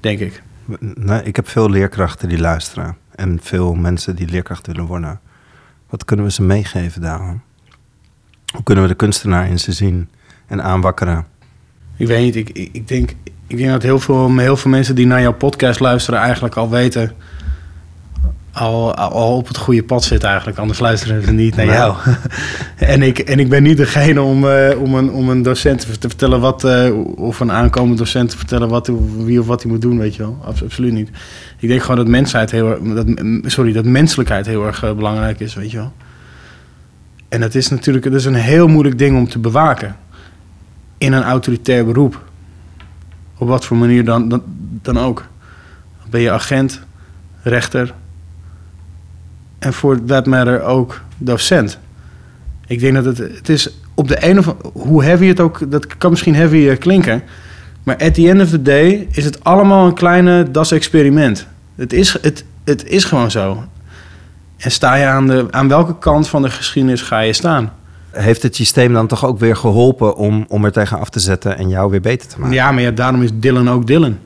Denk 0.00 0.20
ik. 0.20 0.42
Nee, 0.80 1.22
ik 1.22 1.36
heb 1.36 1.48
veel 1.48 1.70
leerkrachten 1.70 2.28
die 2.28 2.38
luisteren. 2.38 2.96
En 3.14 3.38
veel 3.42 3.74
mensen 3.74 4.16
die 4.16 4.28
leerkracht 4.28 4.66
willen 4.66 4.84
worden. 4.84 5.20
Wat 5.88 6.04
kunnen 6.04 6.24
we 6.24 6.32
ze 6.32 6.42
meegeven 6.42 7.00
daarom? 7.00 7.42
Hoe 8.52 8.62
kunnen 8.62 8.84
we 8.84 8.90
de 8.90 8.96
kunstenaar 8.96 9.48
in 9.48 9.58
ze 9.58 9.72
zien 9.72 10.08
en 10.46 10.62
aanwakkeren? 10.62 11.26
Ik 11.96 12.06
weet 12.06 12.24
niet, 12.24 12.36
ik, 12.36 12.48
ik, 12.48 12.68
ik 12.72 12.88
denk, 12.88 13.14
ik 13.46 13.56
denk 13.56 13.70
dat 13.70 13.82
heel 13.82 13.98
veel, 13.98 14.36
heel 14.38 14.56
veel 14.56 14.70
mensen 14.70 14.94
die 14.94 15.06
naar 15.06 15.20
jouw 15.20 15.34
podcast 15.34 15.80
luisteren 15.80 16.20
eigenlijk 16.20 16.54
al 16.54 16.70
weten... 16.70 17.12
Al, 18.58 18.94
al 18.94 19.36
op 19.36 19.48
het 19.48 19.56
goede 19.56 19.82
pad 19.82 20.04
zitten 20.04 20.28
eigenlijk, 20.28 20.58
anders 20.58 20.78
luisteren 20.78 21.22
ze 21.22 21.32
niet 21.32 21.56
naar 21.56 21.66
jou. 21.66 21.96
en, 22.76 23.02
ik, 23.02 23.18
en 23.18 23.38
ik 23.38 23.48
ben 23.48 23.62
niet 23.62 23.76
degene 23.76 24.22
om, 24.22 24.48
eh, 24.48 24.80
om, 24.80 24.94
een, 24.94 25.10
om 25.10 25.28
een 25.28 25.42
docent 25.42 25.80
te 25.80 25.98
te 25.98 26.08
vertellen 26.08 26.40
wat... 26.40 26.64
eh, 26.64 26.92
of 27.16 27.40
een 27.40 27.52
aankomend 27.52 27.98
docent 27.98 28.30
te 28.30 28.36
vertellen 28.36 28.68
wat, 28.68 28.90
wie 29.16 29.40
of 29.40 29.46
wat 29.46 29.62
hij 29.62 29.70
moet 29.70 29.80
doen, 29.82 29.98
weet 29.98 30.14
je 30.14 30.22
wel. 30.22 30.38
Abs- 30.44 30.62
absoluut 30.62 30.92
niet. 30.92 31.10
Ik 31.58 31.68
denk 31.68 31.80
gewoon 31.80 31.96
dat 31.96 32.06
mensheid 32.08 32.50
heel 32.50 32.70
erg... 32.70 32.78
Dat, 32.80 33.06
sorry, 33.42 33.72
dat 33.72 33.84
menselijkheid 33.84 34.46
heel 34.46 34.66
erg 34.66 34.82
eh, 34.82 34.92
belangrijk 34.92 35.40
is, 35.40 35.54
weet 35.54 35.70
je 35.70 35.76
wel. 35.76 35.92
En 37.28 37.40
dat 37.40 37.54
is 37.54 37.68
natuurlijk 37.68 38.04
dat 38.04 38.14
is 38.14 38.24
een 38.24 38.34
heel 38.34 38.68
moeilijk 38.68 38.98
ding 38.98 39.16
om 39.16 39.28
te 39.28 39.38
bewaken 39.38 39.96
in 40.98 41.12
een 41.12 41.22
autoritair 41.22 41.84
beroep. 41.84 42.24
Op 43.38 43.48
wat 43.48 43.64
voor 43.64 43.76
manier 43.76 44.04
dan, 44.04 44.28
dan, 44.28 44.42
dan 44.82 44.98
ook. 44.98 45.26
Ben 46.10 46.20
je 46.20 46.30
agent, 46.30 46.80
rechter 47.42 47.94
en 49.58 49.72
voor 49.72 50.04
that 50.04 50.26
matter 50.26 50.62
ook 50.62 51.00
docent. 51.16 51.78
Ik 52.66 52.80
denk 52.80 52.94
dat 52.94 53.04
het, 53.04 53.18
het 53.18 53.48
is 53.48 53.70
op 53.94 54.08
de 54.08 54.28
een 54.28 54.38
of 54.38 54.54
hoe 54.72 55.04
heavy 55.04 55.26
het 55.26 55.40
ook, 55.40 55.70
dat 55.70 55.86
kan 55.96 56.10
misschien 56.10 56.34
heavy 56.34 56.68
eh, 56.68 56.78
klinken, 56.78 57.22
maar 57.82 57.96
at 57.96 58.14
the 58.14 58.28
end 58.28 58.40
of 58.40 58.48
the 58.48 58.62
day 58.62 59.08
is 59.10 59.24
het 59.24 59.44
allemaal 59.44 59.86
een 59.86 59.94
kleine 59.94 60.50
das-experiment. 60.50 61.46
Het 61.74 61.92
is, 61.92 62.18
het, 62.22 62.44
het 62.64 62.86
is 62.86 63.04
gewoon 63.04 63.30
zo. 63.30 63.64
En 64.56 64.70
sta 64.70 64.94
je 64.94 65.06
aan, 65.06 65.26
de, 65.26 65.46
aan 65.50 65.68
welke 65.68 65.98
kant 65.98 66.28
van 66.28 66.42
de 66.42 66.50
geschiedenis 66.50 67.02
ga 67.02 67.20
je 67.20 67.32
staan? 67.32 67.72
Heeft 68.10 68.42
het 68.42 68.56
systeem 68.56 68.92
dan 68.92 69.06
toch 69.06 69.24
ook 69.24 69.38
weer 69.38 69.56
geholpen 69.56 70.16
om, 70.16 70.44
om 70.48 70.64
er 70.64 70.72
tegen 70.72 70.98
af 70.98 71.08
te 71.08 71.20
zetten 71.20 71.58
en 71.58 71.68
jou 71.68 71.90
weer 71.90 72.00
beter 72.00 72.28
te 72.28 72.38
maken? 72.38 72.54
Ja, 72.54 72.72
maar 72.72 72.82
ja, 72.82 72.90
daarom 72.90 73.22
is 73.22 73.30
Dylan 73.34 73.70
ook 73.70 73.86
Dylan. 73.86 74.18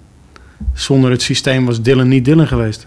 Zonder 0.73 1.11
het 1.11 1.23
systeem 1.23 1.67
was 1.67 1.83
Dylan 1.83 2.09
niet 2.09 2.25
Dylan 2.25 2.47
geweest. 2.47 2.87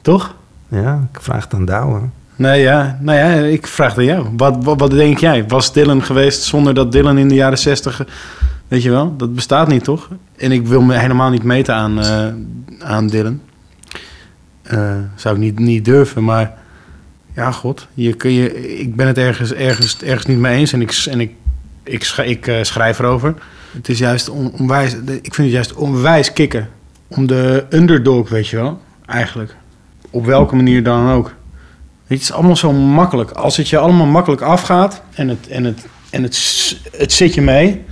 Toch? 0.00 0.34
Ja, 0.70 1.08
ik 1.12 1.20
vraag 1.20 1.44
het 1.44 1.54
aan 1.54 1.64
Douwe. 1.64 2.00
Nee, 2.36 2.60
ja, 2.60 2.98
nou 3.00 3.18
ja, 3.18 3.32
ik 3.46 3.66
vraag 3.66 3.88
het 3.88 3.98
aan 3.98 4.04
jou. 4.04 4.28
Wat, 4.36 4.56
wat, 4.64 4.90
denk 4.90 5.18
jij? 5.18 5.46
Was 5.48 5.72
Dylan 5.72 6.02
geweest 6.02 6.42
zonder 6.42 6.74
dat 6.74 6.92
Dylan 6.92 7.18
in 7.18 7.28
de 7.28 7.34
jaren 7.34 7.58
zestig... 7.58 8.04
Weet 8.68 8.82
je 8.82 8.90
wel, 8.90 9.16
dat 9.16 9.34
bestaat 9.34 9.68
niet, 9.68 9.84
toch? 9.84 10.08
En 10.36 10.52
ik 10.52 10.66
wil 10.66 10.80
me 10.82 10.98
helemaal 10.98 11.30
niet 11.30 11.42
meten 11.42 11.74
aan, 11.74 12.00
eh, 12.00 12.26
aan 12.78 13.06
Dylan. 13.06 13.40
Eh, 14.62 14.94
zou 15.14 15.34
ik 15.34 15.40
niet, 15.40 15.58
niet 15.58 15.84
durven, 15.84 16.24
maar... 16.24 16.58
Ja, 17.34 17.50
god, 17.52 17.86
je, 17.94 18.14
kun 18.14 18.32
je, 18.32 18.78
ik 18.78 18.96
ben 18.96 19.06
het 19.06 19.18
ergens, 19.18 19.52
ergens, 19.52 20.02
ergens 20.02 20.26
niet 20.26 20.38
mee 20.38 20.56
eens 20.56 20.72
en 20.72 20.80
ik, 20.80 21.04
en 21.10 21.20
ik, 21.20 21.32
ik, 21.82 22.04
ik 22.24 22.46
eh, 22.46 22.62
schrijf 22.62 22.98
erover. 22.98 23.34
Het 23.72 23.88
is 23.88 23.98
juist 23.98 24.28
on- 24.28 24.52
onwijs, 24.58 24.92
ik 25.22 25.34
vind 25.34 25.36
het 25.36 25.50
juist 25.50 25.74
onwijs 25.74 26.32
kicken. 26.32 26.68
Om 27.08 27.26
de 27.26 27.64
underdog, 27.70 28.28
weet 28.28 28.48
je 28.48 28.56
wel, 28.56 28.80
eigenlijk. 29.06 29.56
Op 30.10 30.24
welke 30.24 30.56
manier 30.56 30.82
dan 30.82 31.10
ook. 31.10 31.34
Het 32.06 32.20
is 32.20 32.32
allemaal 32.32 32.56
zo 32.56 32.72
makkelijk. 32.72 33.30
Als 33.30 33.56
het 33.56 33.68
je 33.68 33.78
allemaal 33.78 34.06
makkelijk 34.06 34.42
afgaat 34.42 35.02
en 35.14 35.28
het, 35.28 35.48
en 35.48 35.64
het, 35.64 35.86
en 36.10 36.22
het, 36.22 36.76
het 36.96 37.12
zit 37.12 37.34
je 37.34 37.42
mee, 37.42 37.84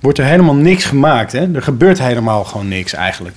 wordt 0.00 0.18
er 0.18 0.24
helemaal 0.24 0.54
niks 0.54 0.84
gemaakt. 0.84 1.32
Hè? 1.32 1.54
Er 1.54 1.62
gebeurt 1.62 1.98
helemaal 1.98 2.44
gewoon 2.44 2.68
niks 2.68 2.92
eigenlijk. 2.92 3.36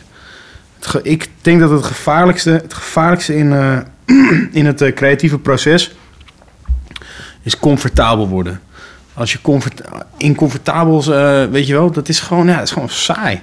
Ik 1.03 1.29
denk 1.41 1.59
dat 1.59 1.69
het 1.69 1.83
gevaarlijkste, 1.83 2.49
het 2.49 2.73
gevaarlijkste 2.73 3.37
in, 3.37 3.53
eh, 3.53 3.79
in 4.59 4.65
het 4.65 4.81
eh, 4.81 4.93
creatieve 4.93 5.39
proces 5.39 5.91
is 7.41 7.59
comfortabel 7.59 8.27
worden. 8.27 8.61
Als 9.13 9.31
je 9.31 9.41
comfort, 9.41 9.81
incomfortabel, 10.17 11.13
eh 11.13 11.45
weet 11.45 11.67
je 11.67 11.73
wel, 11.73 11.91
dat 11.91 12.09
is 12.09 12.19
gewoon, 12.19 12.47
ja, 12.47 12.55
dat 12.55 12.63
is 12.63 12.71
gewoon 12.71 12.89
saai. 12.89 13.41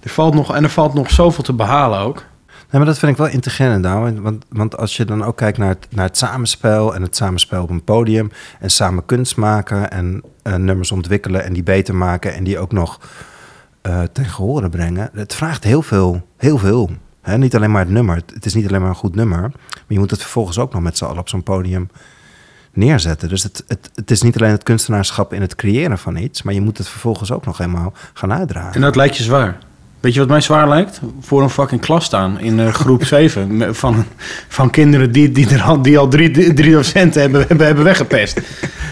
Er 0.00 0.10
valt 0.10 0.34
nog, 0.34 0.54
en 0.54 0.62
er 0.62 0.70
valt 0.70 0.94
nog 0.94 1.10
zoveel 1.10 1.44
te 1.44 1.52
behalen 1.52 1.98
ook. 1.98 2.24
Maar 2.78 2.84
dat 2.84 2.98
vind 2.98 3.12
ik 3.12 3.18
wel 3.18 3.26
integrerend, 3.26 3.82
Douwe. 3.82 4.20
Want, 4.20 4.44
want 4.48 4.76
als 4.76 4.96
je 4.96 5.04
dan 5.04 5.24
ook 5.24 5.36
kijkt 5.36 5.58
naar 5.58 5.68
het, 5.68 5.86
naar 5.90 6.06
het 6.06 6.16
samenspel... 6.16 6.94
en 6.94 7.02
het 7.02 7.16
samenspel 7.16 7.62
op 7.62 7.70
een 7.70 7.84
podium... 7.84 8.30
en 8.60 8.70
samen 8.70 9.06
kunst 9.06 9.36
maken 9.36 9.90
en 9.90 10.22
eh, 10.42 10.54
nummers 10.54 10.92
ontwikkelen... 10.92 11.44
en 11.44 11.52
die 11.52 11.62
beter 11.62 11.94
maken 11.94 12.34
en 12.34 12.44
die 12.44 12.58
ook 12.58 12.72
nog 12.72 13.00
eh 13.82 14.02
ten 14.12 14.24
gehore 14.24 14.68
brengen... 14.68 15.10
het 15.14 15.34
vraagt 15.34 15.64
heel 15.64 15.82
veel, 15.82 16.26
heel 16.36 16.58
veel. 16.58 16.90
Hè, 17.20 17.38
niet 17.38 17.56
alleen 17.56 17.70
maar 17.70 17.84
het 17.84 17.90
nummer. 17.90 18.16
Het, 18.16 18.30
het 18.34 18.44
is 18.44 18.54
niet 18.54 18.68
alleen 18.68 18.80
maar 18.80 18.90
een 18.90 18.94
goed 18.94 19.14
nummer... 19.14 19.40
maar 19.40 19.82
je 19.86 19.98
moet 19.98 20.10
het 20.10 20.20
vervolgens 20.20 20.58
ook 20.58 20.72
nog 20.72 20.82
met 20.82 20.96
z'n 20.96 21.04
allen 21.04 21.18
op 21.18 21.28
zo'n 21.28 21.42
podium 21.42 21.90
neerzetten. 22.72 23.28
Dus 23.28 23.42
het, 23.42 23.64
het, 23.66 23.90
het 23.94 24.10
is 24.10 24.22
niet 24.22 24.36
alleen 24.36 24.50
het 24.50 24.62
kunstenaarschap 24.62 25.32
in 25.32 25.40
het 25.40 25.54
creëren 25.54 25.98
van 25.98 26.16
iets... 26.16 26.42
maar 26.42 26.54
je 26.54 26.60
moet 26.60 26.78
het 26.78 26.88
vervolgens 26.88 27.32
ook 27.32 27.44
nog 27.44 27.58
helemaal 27.58 27.92
gaan 28.12 28.32
uitdragen. 28.32 28.74
En 28.74 28.80
dat 28.80 28.96
lijkt 28.96 29.16
je 29.16 29.22
zwaar. 29.22 29.58
Weet 30.02 30.14
je 30.14 30.20
wat 30.20 30.28
mij 30.28 30.40
zwaar 30.40 30.68
lijkt? 30.68 31.00
Voor 31.20 31.42
een 31.42 31.50
fucking 31.50 31.80
klas 31.80 32.04
staan 32.04 32.40
in 32.40 32.60
eh, 32.60 32.72
groep 32.72 33.04
7. 33.14 33.56
me- 33.56 33.74
Van, 33.74 34.04
van 34.48 34.70
kinderen 34.70 35.12
die, 35.12 35.32
die, 35.32 35.48
er 35.50 35.62
al, 35.62 35.82
die 35.82 35.98
al 35.98 36.08
drie, 36.08 36.52
drie 36.54 36.72
docenten 36.72 37.20
hebben, 37.20 37.44
hebben, 37.48 37.66
hebben 37.66 37.84
weggepest. 37.84 38.40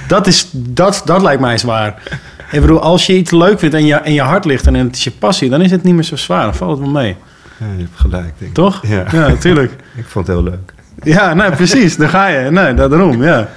Dat, 0.09 0.27
is, 0.27 0.49
dat, 0.53 1.03
dat 1.05 1.23
lijkt 1.23 1.41
mij 1.41 1.59
zwaar. 1.59 2.03
Ik 2.51 2.61
bedoel, 2.61 2.81
als 2.81 3.07
je 3.07 3.17
iets 3.17 3.31
leuk 3.31 3.59
vindt 3.59 3.75
en 3.75 3.87
je, 3.87 3.95
en 3.95 4.13
je 4.13 4.21
hart 4.21 4.45
ligt 4.45 4.67
en 4.67 4.75
het 4.75 4.97
is 4.97 5.05
je 5.05 5.11
passie, 5.11 5.51
dan 5.51 5.61
is 5.63 5.71
het 5.71 5.83
niet 5.83 5.95
meer 5.95 6.03
zo 6.05 6.17
zwaar. 6.17 6.43
Dan 6.45 6.55
valt 6.55 6.71
het 6.71 6.81
wel 6.81 6.91
mee. 7.03 7.17
Ja, 7.59 7.67
je 7.77 7.83
hebt 7.83 7.91
gelijk, 8.01 8.33
denk 8.39 8.51
ik. 8.51 8.55
Toch? 8.55 8.87
Ja. 8.87 9.05
ja 9.13 9.29
natuurlijk. 9.29 9.73
Ik 9.97 10.05
vond 10.07 10.27
het 10.27 10.37
heel 10.37 10.45
leuk. 10.45 10.73
Ja, 11.03 11.35
nee, 11.35 11.51
precies. 11.51 11.97
Daar 11.97 12.09
ga 12.09 12.27
je. 12.27 12.51
Nee, 12.51 12.75
daarom, 12.75 13.23
ja. 13.23 13.49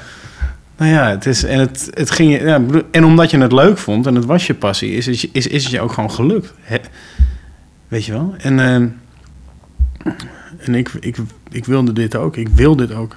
Nou 0.78 0.92
ja, 0.92 1.10
het 1.10 1.26
is, 1.26 1.44
en, 1.44 1.60
het, 1.60 1.89
het 1.94 2.12
ging, 2.12 2.42
ja, 2.42 2.62
en 2.92 3.06
omdat 3.06 3.32
je 3.32 3.38
het 3.38 3.52
leuk 3.52 3.78
vond 3.78 4.08
en 4.08 4.16
het 4.16 4.26
was 4.26 4.48
je 4.48 4.54
passie, 4.54 4.92
is 4.96 5.06
het, 5.06 5.22
je- 5.22 5.30
is, 5.32 5.48
is 5.48 5.63
het 5.63 5.72
je 5.72 5.82
ook 5.82 5.92
gewoon 5.92 6.12
gelukt. 6.12 6.54
Weet 7.93 8.06
je 8.06 8.12
wel? 8.12 8.36
En, 8.38 8.60
ehm, 8.60 8.88
en 10.58 10.75
ik, 10.75 10.89
ik, 10.99 11.17
ik 11.49 11.65
wilde 11.65 11.93
dit 11.93 12.15
ook. 12.15 12.38
Ik 12.38 12.47
wil 12.47 12.75
dit 12.75 12.93
ook. 12.93 13.15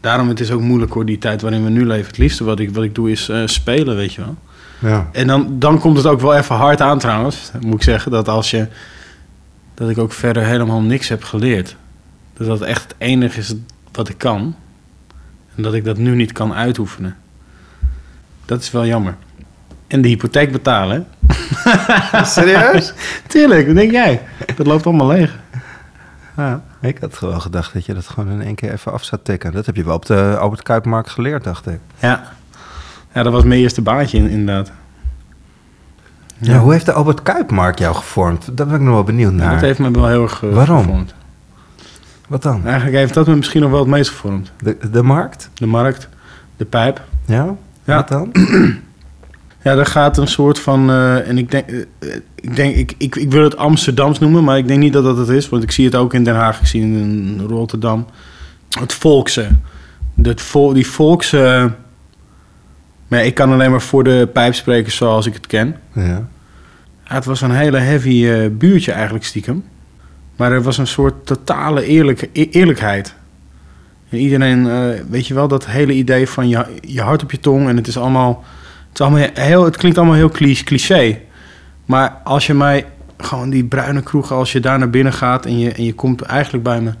Daarom 0.00 0.28
het 0.28 0.40
is 0.40 0.50
ook 0.50 0.60
moeilijk 0.60 0.92
hoor, 0.92 1.04
die 1.04 1.18
tijd 1.18 1.42
waarin 1.42 1.64
we 1.64 1.70
nu 1.70 1.86
leven. 1.86 2.06
Het 2.06 2.18
liefste 2.18 2.44
wat 2.44 2.58
ik, 2.58 2.74
wat 2.74 2.84
ik 2.84 2.94
doe 2.94 3.10
is 3.10 3.28
eh, 3.28 3.42
spelen, 3.46 3.96
weet 3.96 4.12
je 4.12 4.20
wel. 4.20 4.36
Ja. 4.78 5.08
En 5.12 5.26
dan, 5.26 5.58
dan 5.58 5.78
komt 5.78 5.96
het 5.96 6.06
ook 6.06 6.20
wel 6.20 6.34
even 6.34 6.54
hard 6.54 6.80
aan 6.80 6.98
trouwens, 6.98 7.50
moet 7.60 7.74
ik 7.74 7.82
zeggen. 7.82 8.10
Dat 8.10 8.28
als 8.28 8.50
je, 8.50 8.66
dat 9.74 9.88
ik 9.88 9.98
ook 9.98 10.12
verder 10.12 10.44
helemaal 10.44 10.80
niks 10.80 11.08
heb 11.08 11.24
geleerd. 11.24 11.76
Dat 12.32 12.46
dat 12.46 12.60
echt 12.60 12.82
het 12.82 12.94
enige 12.98 13.38
is 13.38 13.54
wat 13.92 14.08
ik 14.08 14.18
kan. 14.18 14.56
En 15.54 15.62
dat 15.62 15.74
ik 15.74 15.84
dat 15.84 15.96
nu 15.96 16.14
niet 16.14 16.32
kan 16.32 16.54
uitoefenen. 16.54 17.16
Dat 18.44 18.62
is 18.62 18.70
wel 18.70 18.86
jammer. 18.86 19.16
En 19.92 20.00
de 20.02 20.08
hypotheek 20.08 20.52
betalen? 20.52 21.06
Serieus? 22.24 22.92
Tuurlijk, 23.26 23.66
wat 23.66 23.74
denk 23.76 23.90
jij? 23.90 24.20
Dat 24.56 24.66
loopt 24.66 24.86
allemaal 24.86 25.06
leeg. 25.06 25.38
Ja. 26.36 26.62
Ik 26.80 26.98
had 27.00 27.16
gewoon 27.16 27.40
gedacht 27.40 27.72
dat 27.72 27.86
je 27.86 27.94
dat 27.94 28.06
gewoon 28.08 28.30
in 28.30 28.42
één 28.42 28.54
keer 28.54 28.72
even 28.72 28.92
af 28.92 29.04
zou 29.04 29.20
tikken. 29.24 29.52
Dat 29.52 29.66
heb 29.66 29.76
je 29.76 29.84
wel 29.84 29.94
op 29.94 30.06
de 30.06 30.36
Albert 30.40 30.62
Kuipmarkt 30.62 31.10
geleerd, 31.10 31.44
dacht 31.44 31.66
ik. 31.66 31.78
Ja. 31.98 32.32
ja, 33.14 33.22
dat 33.22 33.32
was 33.32 33.42
mijn 33.44 33.60
eerste 33.60 33.82
baantje 33.82 34.18
in- 34.18 34.28
inderdaad. 34.28 34.72
Ja. 36.38 36.58
hoe 36.58 36.72
heeft 36.72 36.86
de 36.86 36.92
Albert 36.92 37.22
Kuipmarkt 37.22 37.78
jou 37.78 37.94
gevormd? 37.94 38.56
Daar 38.56 38.66
ben 38.66 38.74
ik 38.76 38.80
nog 38.82 38.94
wel 38.94 39.04
benieuwd 39.04 39.32
Ja, 39.32 39.36
naar. 39.38 39.50
dat 39.52 39.60
heeft 39.60 39.78
me 39.78 39.90
wel 39.90 40.08
heel 40.08 40.22
erg 40.22 40.42
eh, 40.42 40.52
Waarom? 40.52 40.82
gevormd. 40.82 41.14
Wat 42.28 42.42
dan? 42.42 42.60
Eigenlijk 42.66 42.96
heeft 42.96 43.14
dat 43.14 43.26
me 43.26 43.34
misschien 43.36 43.60
nog 43.60 43.70
wel 43.70 43.80
het 43.80 43.88
meest 43.88 44.10
gevormd. 44.10 44.52
De, 44.62 44.76
de 44.90 45.02
markt? 45.02 45.50
De 45.54 45.66
markt, 45.66 46.08
de 46.56 46.64
pijp. 46.64 47.00
Ja? 47.24 47.54
Ja. 47.84 47.94
Wat 47.96 48.08
dan? 48.08 48.30
Ja, 49.62 49.74
daar 49.74 49.86
gaat 49.86 50.18
een 50.18 50.28
soort 50.28 50.58
van. 50.58 50.90
eh, 50.90 51.28
en 51.28 51.38
ik 51.38 51.50
denk, 51.50 51.68
eh, 51.68 51.80
eh, 51.98 52.20
ik, 52.34 52.56
denk 52.56 52.76
ik, 52.76 52.94
ik, 52.98 53.16
ik 53.16 53.30
wil 53.30 53.42
het 53.42 53.56
Amsterdams 53.56 54.18
noemen, 54.18 54.44
maar 54.44 54.58
ik 54.58 54.68
denk 54.68 54.80
niet 54.80 54.92
dat 54.92 55.04
dat 55.04 55.16
het 55.16 55.28
is. 55.28 55.48
Want 55.48 55.62
ik 55.62 55.70
zie 55.70 55.84
het 55.84 55.94
ook 55.94 56.14
in 56.14 56.24
Den 56.24 56.34
Haag, 56.34 56.60
ik 56.60 56.66
zie 56.66 56.82
het 56.82 56.90
in 56.90 57.40
Rotterdam. 57.48 58.06
Het 58.68 58.92
volkse. 58.92 59.48
Dat 60.14 60.40
vol, 60.40 60.72
die 60.72 60.86
volkse. 60.86 61.72
Maar 63.08 63.24
ik 63.24 63.34
kan 63.34 63.52
alleen 63.52 63.70
maar 63.70 63.82
voor 63.82 64.04
de 64.04 64.28
pijp 64.32 64.54
spreken 64.54 64.92
zoals 64.92 65.26
ik 65.26 65.34
het 65.34 65.46
ken. 65.46 65.76
Ja. 65.92 66.28
Ja, 67.08 67.14
het 67.14 67.24
was 67.24 67.40
een 67.40 67.50
hele 67.50 67.78
heavy 67.78 68.48
buurtje 68.48 68.92
eigenlijk 68.92 69.24
stiekem. 69.24 69.64
Maar 70.36 70.52
er 70.52 70.62
was 70.62 70.78
een 70.78 70.86
soort 70.86 71.26
totale 71.26 71.84
eerlijke, 71.84 72.28
eerlijkheid. 72.32 73.14
En 74.08 74.18
iedereen, 74.18 74.68
weet 75.10 75.26
je 75.26 75.34
wel, 75.34 75.48
dat 75.48 75.66
hele 75.66 75.92
idee 75.92 76.28
van 76.28 76.48
je, 76.48 76.64
je 76.80 77.00
hart 77.00 77.22
op 77.22 77.30
je 77.30 77.40
tong 77.40 77.68
en 77.68 77.76
het 77.76 77.86
is 77.86 77.96
allemaal 77.96 78.44
Het, 78.92 79.36
het 79.64 79.76
klinkt 79.76 79.98
allemaal 79.98 80.16
heel 80.16 80.30
cli- 80.30 80.62
cliché. 80.64 81.18
Maar 81.86 82.20
als 82.24 82.46
je 82.46 82.54
mij 82.54 82.86
gewoon 83.16 83.50
die 83.50 83.64
bruine 83.64 84.02
kroeg, 84.02 84.32
als 84.32 84.52
je 84.52 84.60
daar 84.60 84.78
naar 84.78 84.90
binnen 84.90 85.12
gaat 85.12 85.46
en 85.46 85.58
je, 85.58 85.72
en 85.72 85.84
je 85.84 85.94
komt 85.94 86.22
eigenlijk 86.22 86.64
bij 86.64 86.80
me. 86.80 86.92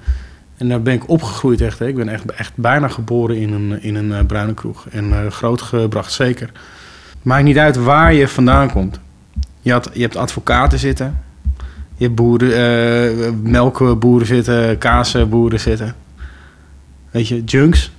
En 0.56 0.68
daar 0.68 0.82
ben 0.82 0.94
ik 0.94 1.08
opgegroeid 1.08 1.60
echt. 1.60 1.78
Hè. 1.78 1.86
Ik 1.86 1.96
ben 1.96 2.08
echt, 2.08 2.30
echt 2.30 2.52
bijna 2.54 2.88
geboren 2.88 3.36
in 3.36 3.52
een, 3.52 3.82
in 3.82 3.94
een 3.94 4.12
eh, 4.12 4.24
bruine 4.26 4.54
kroeg. 4.54 4.86
En 4.90 5.12
eh, 5.12 5.30
grootgebracht 5.30 6.12
zeker. 6.12 6.50
Maakt 7.22 7.44
niet 7.44 7.58
uit 7.58 7.76
waar 7.76 8.12
je 8.14 8.28
vandaan 8.28 8.70
komt. 8.70 9.00
Je, 9.60 9.72
had, 9.72 9.90
je 9.92 10.00
hebt 10.00 10.16
advocaten 10.16 10.78
zitten. 10.78 11.18
Je 11.96 12.04
hebt 12.04 12.14
boeren, 12.14 12.50
eh, 12.52 13.30
melkboeren 13.42 14.26
zitten, 14.26 14.78
kaasboeren 14.78 15.60
zitten. 15.60 15.94
Weet 17.10 17.28
je, 17.28 17.44
junks. 17.44 17.90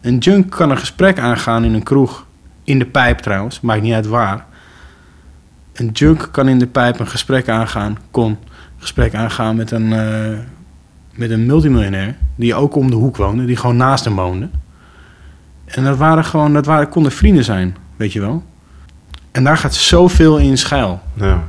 Een 0.00 0.18
junk 0.18 0.50
kan 0.50 0.70
een 0.70 0.78
gesprek 0.78 1.18
aangaan 1.18 1.64
in 1.64 1.74
een 1.74 1.82
kroeg. 1.82 2.23
In 2.64 2.78
de 2.78 2.86
pijp 2.86 3.18
trouwens, 3.18 3.60
maakt 3.60 3.82
niet 3.82 3.92
uit 3.92 4.06
waar. 4.06 4.44
Een 5.72 5.90
junk 5.92 6.28
kan 6.30 6.48
in 6.48 6.58
de 6.58 6.66
pijp 6.66 6.98
een 6.98 7.08
gesprek 7.08 7.48
aangaan, 7.48 7.98
kon 8.10 8.30
een 8.30 8.38
gesprek 8.78 9.14
aangaan 9.14 9.56
met 9.56 9.70
een, 9.70 9.92
eh, 9.92 10.38
met 11.14 11.30
een 11.30 11.46
multimiljonair. 11.46 12.16
Die 12.36 12.54
ook 12.54 12.74
om 12.74 12.90
de 12.90 12.96
hoek 12.96 13.16
woonde, 13.16 13.44
die 13.44 13.56
gewoon 13.56 13.76
naast 13.76 14.04
hem 14.04 14.14
woonde. 14.14 14.48
En 15.64 15.84
dat 15.84 15.96
waren 15.96 16.24
gewoon, 16.24 16.52
dat 16.52 16.66
waren, 16.66 16.88
konden 16.88 17.12
vrienden 17.12 17.44
zijn, 17.44 17.76
weet 17.96 18.12
je 18.12 18.20
wel. 18.20 18.44
En 19.32 19.44
daar 19.44 19.56
gaat 19.56 19.74
zoveel 19.74 20.38
in 20.38 20.58
schuil. 20.58 21.00
Ja. 21.14 21.42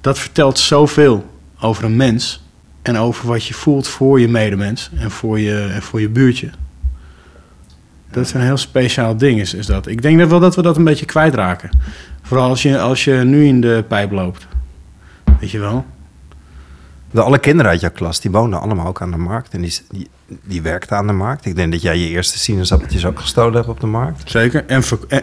Dat 0.00 0.18
vertelt 0.18 0.58
zoveel 0.58 1.34
over 1.60 1.84
een 1.84 1.96
mens. 1.96 2.44
En 2.82 2.98
over 2.98 3.26
wat 3.26 3.44
je 3.44 3.54
voelt 3.54 3.88
voor 3.88 4.20
je 4.20 4.28
medemens 4.28 4.90
en 4.94 5.10
voor 5.10 5.40
je, 5.40 5.70
en 5.74 5.82
voor 5.82 6.00
je 6.00 6.08
buurtje. 6.08 6.50
Dat 8.16 8.24
is 8.24 8.32
een 8.32 8.40
heel 8.40 8.56
speciaal 8.56 9.16
ding, 9.16 9.40
is, 9.40 9.54
is 9.54 9.66
dat. 9.66 9.86
Ik 9.86 10.02
denk 10.02 10.18
dat 10.18 10.28
wel 10.28 10.40
dat 10.40 10.54
we 10.56 10.62
dat 10.62 10.76
een 10.76 10.84
beetje 10.84 11.06
kwijtraken. 11.06 11.70
Vooral 12.22 12.48
als 12.48 12.62
je, 12.62 12.80
als 12.80 13.04
je 13.04 13.12
nu 13.12 13.46
in 13.46 13.60
de 13.60 13.84
pijp 13.88 14.10
loopt. 14.10 14.46
Weet 15.40 15.50
je 15.50 15.58
wel? 15.58 15.84
De 17.10 17.22
alle 17.22 17.38
kinderen 17.38 17.70
uit 17.70 17.80
jouw 17.80 17.90
klas, 17.90 18.20
die 18.20 18.30
woonden 18.30 18.60
allemaal 18.60 18.86
ook 18.86 19.02
aan 19.02 19.10
de 19.10 19.16
markt. 19.16 19.54
En 19.54 19.60
die, 19.60 19.78
die, 19.90 20.08
die 20.44 20.62
werkten 20.62 20.96
aan 20.96 21.06
de 21.06 21.12
markt. 21.12 21.44
Ik 21.44 21.56
denk 21.56 21.72
dat 21.72 21.82
jij 21.82 21.98
je 21.98 22.08
eerste 22.08 22.38
sinaasappeltjes 22.38 23.06
ook 23.06 23.20
gestolen 23.20 23.54
hebt 23.54 23.68
op 23.68 23.80
de 23.80 23.86
markt. 23.86 24.30
Zeker. 24.30 24.64
En, 24.66 24.82
ver- 24.82 25.04
en, 25.08 25.22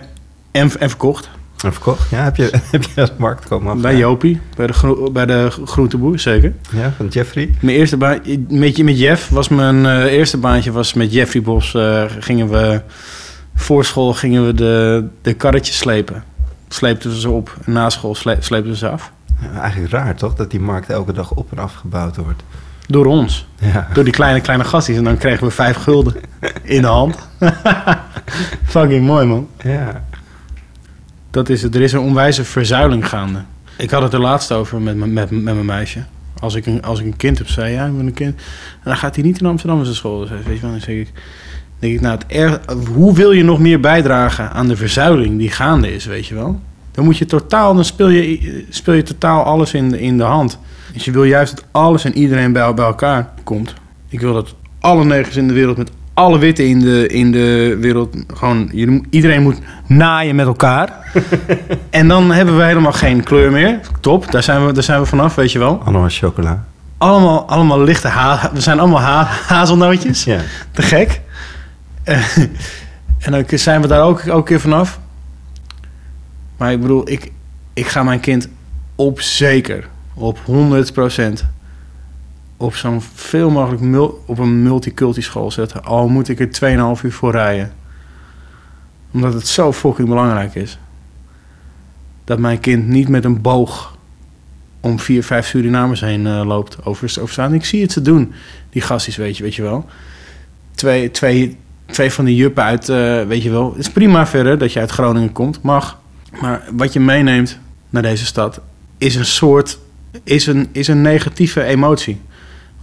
en, 0.52 0.80
en 0.80 0.90
verkocht. 0.90 1.30
En 1.64 1.72
verkocht. 1.74 2.10
Ja, 2.10 2.24
heb 2.24 2.36
je, 2.36 2.50
heb 2.72 2.84
je 2.96 3.08
markt 3.18 3.48
komen 3.48 3.74
af? 3.74 3.80
Bij 3.82 3.98
Jopie, 3.98 4.42
bij 4.56 4.68
de, 4.68 4.74
gro- 4.74 5.12
bij 5.12 5.26
de 5.26 5.50
groenteboer, 5.66 6.20
zeker. 6.20 6.54
Ja, 6.72 6.94
van 6.98 7.08
Jeffrey. 7.08 7.54
Mijn 7.62 7.78
eerste 7.78 7.98
baan, 7.98 8.20
met, 8.50 8.78
met 8.84 9.00
Jeff 9.00 9.30
was 9.30 9.48
mijn 9.50 9.86
eh, 9.86 10.04
eerste 10.04 10.38
baantje 10.38 10.72
was 10.72 10.94
met 10.94 11.14
Jeffrey 11.14 11.42
Bos. 11.42 11.74
eh, 11.74 12.04
gingen 12.20 12.50
we 12.50 12.82
voor 13.56 13.86
school 13.86 14.14
gingen 14.14 14.46
we 14.46 14.54
de, 14.54 15.06
de 15.22 15.34
karretjes 15.34 15.78
slepen. 15.78 16.24
Sleepten 16.68 17.10
we 17.10 17.20
ze 17.20 17.30
op. 17.30 17.58
En 17.66 17.72
na 17.74 17.90
school 17.90 18.16
sle, 18.16 18.38
sleepten 18.40 18.72
we 18.72 18.78
ze 18.78 18.90
af. 18.90 19.12
Ja, 19.42 19.60
eigenlijk 19.62 19.92
raar 19.92 20.16
toch, 20.16 20.36
dat 20.36 20.52
die 20.52 20.60
markt 20.60 20.90
elke 20.90 21.14
dag 21.14 21.32
op 21.32 21.52
en 21.52 21.58
afgebouwd 21.58 22.16
wordt. 22.18 22.44
Door 22.88 23.06
ons. 23.06 23.48
Ja. 23.60 23.88
Door 23.94 24.04
die 24.04 24.14
kleine, 24.14 24.42
kleine 24.42 24.64
gastjes. 24.64 24.98
En 24.98 25.04
dan 25.04 25.18
kregen 25.18 25.46
we 25.46 25.52
vijf 25.52 25.76
gulden 25.78 26.16
in 26.64 26.82
de 26.82 26.88
hand. 26.88 27.18
Fucking 28.66 29.06
mooi, 29.06 29.26
man. 29.26 29.48
Ja. 29.64 30.04
Dat 31.34 31.50
is 31.50 31.62
het. 31.62 31.76
Er 31.76 31.82
is 31.82 31.94
een 31.94 32.00
onwijze 32.00 32.44
verzuiling 32.44 33.10
gaande. 33.10 33.44
Ik 33.78 33.90
had 33.90 34.02
het 34.02 34.14
er 34.14 34.20
laatst 34.20 34.52
over 34.52 34.82
met, 34.82 34.96
met, 34.96 35.14
met 35.14 35.44
mijn 35.44 35.66
meisje. 35.66 36.04
Als 36.40 36.56
ik, 36.56 36.66
een, 36.66 36.84
als 36.84 37.00
ik 37.00 37.06
een 37.06 37.16
kind 37.16 37.38
heb, 37.38 37.48
zei 37.48 37.74
ja, 37.74 37.86
ik 37.86 37.98
ben 37.98 38.06
een 38.06 38.14
kind. 38.14 38.36
En 38.36 38.84
dan 38.84 38.98
gaat 38.98 39.16
hij 39.16 39.24
niet 39.24 39.40
in 39.40 39.46
Amsterdam 39.46 39.82
naar 39.82 39.94
school. 39.94 40.28
Weet 40.28 40.56
je 40.56 40.62
wel, 40.62 40.72
dan 40.72 40.80
zeg 40.80 40.96
ik, 40.96 41.12
denk 41.80 41.94
ik 41.94 42.02
nou, 42.02 42.20
het 42.28 42.60
hoe 42.94 43.14
wil 43.14 43.32
je 43.32 43.44
nog 43.44 43.60
meer 43.60 43.80
bijdragen 43.80 44.52
aan 44.52 44.68
de 44.68 44.76
verzuiling 44.76 45.38
die 45.38 45.50
gaande 45.50 45.94
is, 45.94 46.06
weet 46.06 46.26
je 46.26 46.36
wel? 46.36 46.60
Dan 46.92 47.06
moet 47.06 47.18
je 47.18 47.26
totaal, 47.26 47.74
dan 47.74 47.86
speel 47.86 48.10
je, 48.10 48.66
speel 48.70 48.94
je 48.94 49.04
totaal 49.04 49.44
alles 49.44 49.74
in 49.74 49.90
de, 49.90 50.02
in 50.02 50.18
de 50.18 50.24
hand. 50.24 50.60
Dus 50.94 51.06
je 51.06 51.12
wil 51.12 51.24
juist 51.24 51.56
dat 51.56 51.66
alles 51.72 52.06
en 52.06 52.18
iedereen 52.18 52.52
bij, 52.52 52.74
bij 52.74 52.86
elkaar 52.86 53.34
komt. 53.44 53.74
Ik 54.10 54.20
wil 54.20 54.34
dat 54.34 54.56
alle 54.80 55.06
negers 55.06 55.36
in 55.36 55.48
de 55.48 55.54
wereld 55.54 55.78
met 55.78 55.92
alle 56.14 56.38
witte 56.38 56.68
in 56.68 56.80
de, 56.80 57.08
in 57.08 57.32
de 57.32 57.78
wereld 57.80 58.16
gewoon... 58.34 58.70
Je, 58.72 59.02
iedereen 59.10 59.42
moet 59.42 59.60
naaien 59.88 60.36
met 60.36 60.46
elkaar. 60.46 61.12
en 61.90 62.08
dan 62.08 62.32
hebben 62.32 62.58
we 62.58 62.64
helemaal 62.64 62.92
geen 62.92 63.24
kleur 63.24 63.52
meer. 63.52 63.80
Top, 64.00 64.32
daar 64.32 64.44
zijn 64.44 64.66
we, 64.66 64.72
daar 64.72 64.84
zijn 64.84 65.00
we 65.00 65.06
vanaf, 65.06 65.36
weet 65.36 65.52
je 65.52 65.60
wel. 65.60 65.82
Allemaal 65.84 66.10
chocola. 66.10 66.66
Allemaal, 66.98 67.48
allemaal 67.48 67.82
lichte 67.82 68.08
ha 68.08 68.52
We 68.54 68.62
zijn 68.62 68.80
allemaal 68.80 69.02
ha 69.02 69.28
hazelnootjes. 69.48 70.24
Ja. 70.24 70.40
Te 70.72 70.82
gek. 70.82 71.22
Eh, 72.04 72.38
en 73.26 73.32
dan 73.32 73.44
zijn 73.48 73.82
we 73.82 73.88
daar 73.88 74.04
ook, 74.04 74.30
ook 74.30 74.50
weer 74.50 74.60
vanaf. 74.60 75.00
Maar 76.58 76.72
ik 76.72 76.82
bedoel, 76.82 77.10
ik, 77.10 77.32
ik 77.74 77.88
ga 77.88 78.04
mijn 78.04 78.20
kind 78.20 78.48
op 78.96 79.22
zeker, 79.22 79.88
op 80.14 80.40
100% 80.40 80.52
op 82.64 82.76
zo'n 82.76 83.02
veel 83.14 83.50
mogelijk 83.50 84.12
op 84.26 84.38
een 84.38 84.62
multiculti 84.62 85.22
school 85.22 85.52
zetten. 85.52 85.84
Al 85.84 86.08
moet 86.08 86.30
ik 86.30 86.40
er 86.40 86.96
2,5 86.98 87.04
uur 87.04 87.14
voor 87.14 87.32
rijden. 87.32 87.74
Omdat 89.12 89.34
het 89.34 89.48
zo 89.48 89.74
fucking 89.74 90.08
belangrijk 90.08 90.56
is. 90.56 90.78
Dat 92.24 92.40
mijn 92.40 92.60
kind 92.60 92.88
niet 92.88 93.08
met 93.08 93.26
een 93.26 93.42
boog 93.42 93.98
om 94.80 95.00
vier, 95.00 95.24
vijf 95.24 95.48
Surinamers 95.48 96.02
heen 96.02 96.28
eh, 96.28 96.46
loopt 96.46 96.86
over, 96.86 97.16
over 97.20 97.30
straat. 97.30 97.50
En 97.50 97.56
Ik 97.56 97.66
zie 97.66 97.82
het 97.82 97.92
ze 97.92 98.02
doen, 98.02 98.34
die 98.70 98.82
gasties, 98.82 99.16
weet 99.16 99.38
je, 99.38 99.44
weet 99.44 99.56
je 99.56 99.62
wel. 99.62 99.86
Twee, 100.76 101.12
twee, 101.12 101.58
twee 101.86 102.12
van 102.12 102.26
die 102.26 102.36
juppen 102.36 102.64
uit, 102.64 102.90
eh, 102.90 103.24
weet 103.24 103.44
je 103.44 103.50
wel. 103.50 103.70
Het 103.70 103.80
is 103.80 103.92
prima 103.92 104.28
verder 104.28 104.58
dat 104.58 104.74
je 104.74 104.80
uit 104.80 104.92
Groningen 104.92 105.32
komt, 105.32 105.62
mag. 105.62 106.00
Maar 106.42 106.64
wat 106.72 106.94
je 106.94 107.00
meeneemt 107.00 107.60
naar 107.90 108.02
deze 108.02 108.26
stad 108.26 108.62
is 108.98 109.16
een 109.16 109.26
soort, 109.26 109.80
is 110.24 110.48
een, 110.48 110.70
is 110.72 110.88
een 110.88 111.02
negatieve 111.02 111.64
emotie. 111.64 112.22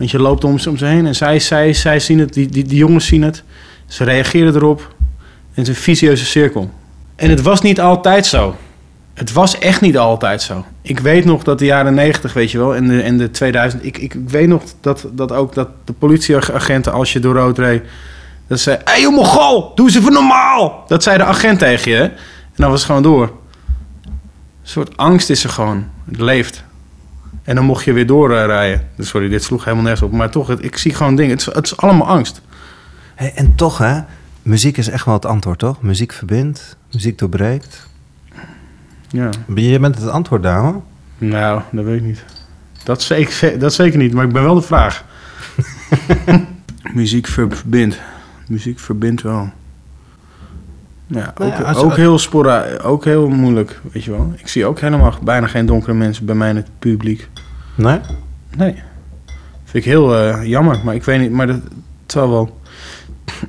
Want 0.01 0.13
je 0.13 0.19
loopt 0.19 0.45
om, 0.45 0.59
ze- 0.59 0.69
om 0.71 0.77
ze 0.77 0.85
heen 0.85 1.07
en 1.07 1.15
zij, 1.15 1.39
zij, 1.39 1.73
zij 1.73 2.01
zien 2.01 2.19
het, 2.19 2.33
die, 2.33 2.47
die, 2.49 2.65
die 2.65 2.79
jongens 2.79 3.07
zien 3.07 3.23
het. 3.23 3.43
Ze 3.87 4.05
reageren 4.05 4.55
erop. 4.55 4.95
En 4.99 5.07
het 5.55 5.69
is 5.69 5.77
een 5.77 5.83
vicieuze 5.83 6.25
cirkel. 6.25 6.71
En 7.17 7.31
het 7.31 7.43
was 7.43 7.61
niet 7.61 7.81
altijd 7.81 8.27
zo. 8.27 8.57
Het 9.15 9.33
was 9.33 9.59
echt 9.59 9.81
niet 9.81 9.99
altijd 9.99 10.43
zo. 10.43 10.65
Ik 10.83 10.99
weet 10.99 11.25
nog 11.25 11.43
dat 11.43 11.59
de 11.59 11.65
jaren 11.65 11.95
90, 11.95 12.33
weet 12.33 12.51
je 12.51 12.59
wel, 12.59 12.75
en 12.77 12.89
de, 12.89 13.03
en 13.03 13.19
de 13.19 13.31
2000. 13.31 13.85
Ik, 13.85 13.99
ik 13.99 14.15
weet 14.27 14.49
nog 14.49 14.63
dat, 14.81 15.07
dat 15.13 15.33
ook 15.33 15.55
dat 15.55 15.69
de 15.85 15.93
politieagenten, 15.93 16.93
als 16.93 17.13
je 17.13 17.21
door 17.21 17.35
rood 17.35 17.59
reed, 17.59 17.83
dat 18.47 18.61
zei: 18.61 18.77
Hé, 18.85 19.01
hey, 19.03 19.11
Mongool, 19.11 19.73
doe 19.75 19.87
eens 19.87 19.97
even 19.97 20.13
normaal. 20.13 20.85
Dat 20.87 21.03
zei 21.03 21.17
de 21.19 21.25
agent 21.25 21.59
tegen 21.59 21.91
je. 21.91 22.01
En 22.03 22.57
dan 22.57 22.71
was 22.71 22.79
het 22.79 22.87
gewoon 22.87 23.03
door. 23.03 23.23
Een 23.23 24.11
soort 24.63 24.97
angst 24.97 25.31
is 25.31 25.45
er 25.45 25.51
gewoon. 25.51 25.87
Het 26.11 26.21
leeft. 26.21 26.65
En 27.51 27.57
dan 27.57 27.65
mocht 27.65 27.85
je 27.85 27.93
weer 27.93 28.07
doorrijden. 28.07 28.89
Sorry, 28.99 29.29
dit 29.29 29.43
sloeg 29.45 29.65
helemaal 29.65 29.85
nergens 29.85 30.03
op. 30.03 30.13
Maar 30.13 30.31
toch, 30.31 30.49
het, 30.49 30.65
ik 30.65 30.77
zie 30.77 30.95
gewoon 30.95 31.17
dingen. 31.17 31.31
Het 31.31 31.41
is, 31.41 31.55
het 31.55 31.67
is 31.67 31.77
allemaal 31.77 32.07
angst. 32.07 32.41
Hey, 33.15 33.33
en 33.35 33.55
toch, 33.55 33.79
hè, 33.79 34.01
muziek 34.43 34.77
is 34.77 34.89
echt 34.89 35.05
wel 35.05 35.15
het 35.15 35.25
antwoord, 35.27 35.59
toch? 35.59 35.83
Muziek 35.83 36.13
verbindt, 36.13 36.77
muziek 36.93 37.19
doorbreekt. 37.19 37.89
Ja. 39.09 39.29
Je 39.55 39.79
bent 39.79 39.99
het 39.99 40.09
antwoord, 40.09 40.43
dame. 40.43 40.81
Nou, 41.19 41.63
dat 41.73 41.85
weet 41.85 41.97
ik 41.97 42.05
niet. 42.07 42.25
Dat 42.85 43.03
zeker, 43.03 43.59
dat 43.59 43.75
zeker 43.75 43.99
niet, 43.99 44.13
maar 44.13 44.25
ik 44.25 44.33
ben 44.33 44.43
wel 44.43 44.55
de 44.55 44.63
vraag. 44.63 45.05
Muziek 46.95 47.27
ver- 47.27 47.57
verbindt. 47.57 48.01
Muziek 48.49 48.79
verbindt 48.79 49.23
wel. 49.23 49.51
Ja, 51.12 51.33
Nou 51.38 51.53
ook, 51.53 51.59
ja, 51.59 51.73
ook 51.73 51.96
heel 51.96 52.18
spora, 52.18 52.77
ook 52.83 53.05
heel 53.05 53.29
moeilijk, 53.29 53.81
weet 53.92 54.05
je 54.05 54.11
wel. 54.11 54.33
Ik 54.37 54.49
zie 54.49 54.66
ook 54.66 54.81
helemaal 54.81 55.14
bijna 55.23 55.46
geen 55.46 55.66
donkere 55.66 55.94
mensen 55.94 56.25
bij 56.27 56.35
mij 56.35 56.51
in 56.51 56.57
het 56.57 56.68
publiek. 56.79 57.29
Nee? 57.75 58.01
Nee. 58.57 58.75
Vind 59.64 59.85
ik 59.85 59.90
heel 59.90 60.16
eh, 60.16 60.44
jammer, 60.46 60.81
maar 60.85 60.94
ik 60.94 61.05
weet 61.05 61.20
niet, 61.20 61.31
maar 61.31 61.46
dat 61.46 61.57
het 61.57 61.73
zal 62.12 62.31
wel. 62.31 62.61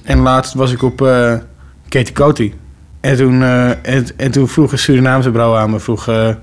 En 0.04 0.18
laatst 0.20 0.54
was 0.54 0.72
ik 0.72 0.82
op 0.82 1.02
eh 1.02 1.36
Katie 1.88 2.14
Coty. 2.14 2.54
En 3.00 3.18
toen, 3.18 3.42
eh, 3.44 3.70
en, 3.70 4.06
en 4.18 4.32
toen 4.32 4.48
vroeg 4.48 4.72
een 4.72 4.78
Surinaamse 4.80 5.32
vrouw 5.32 5.56
aan 5.56 5.70
me, 5.70 5.80
vroeg... 5.80 6.06
Hé, 6.06 6.34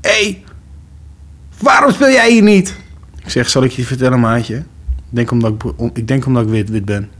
hey, 0.00 0.44
waarom 1.62 1.90
speel 1.92 2.10
jij 2.10 2.30
hier 2.32 2.42
niet? 2.42 2.76
Ik 3.24 3.30
zeg, 3.30 3.48
zal 3.48 3.62
ik 3.64 3.70
je 3.70 3.84
vertellen, 3.84 4.20
maatje? 4.20 4.56
Ik 4.56 4.64
denk 5.08 5.30
omdat 5.30 5.52
ik, 5.52 5.72
om- 5.76 5.90
ik, 5.94 6.08
denk 6.08 6.26
omdat 6.26 6.42
ik 6.42 6.48
wit, 6.48 6.70
wit 6.70 6.84
ben. 6.84 7.10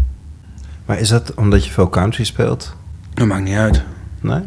Maar 0.87 0.99
is 1.01 1.09
dat 1.09 1.35
omdat 1.35 1.64
je 1.64 1.70
veel 1.70 1.88
country 1.88 2.25
speelt? 2.25 2.76
Dat 3.16 3.26
maakt 3.26 3.42
niet 3.44 3.57
uit. 3.57 3.83
Nee? 4.20 4.40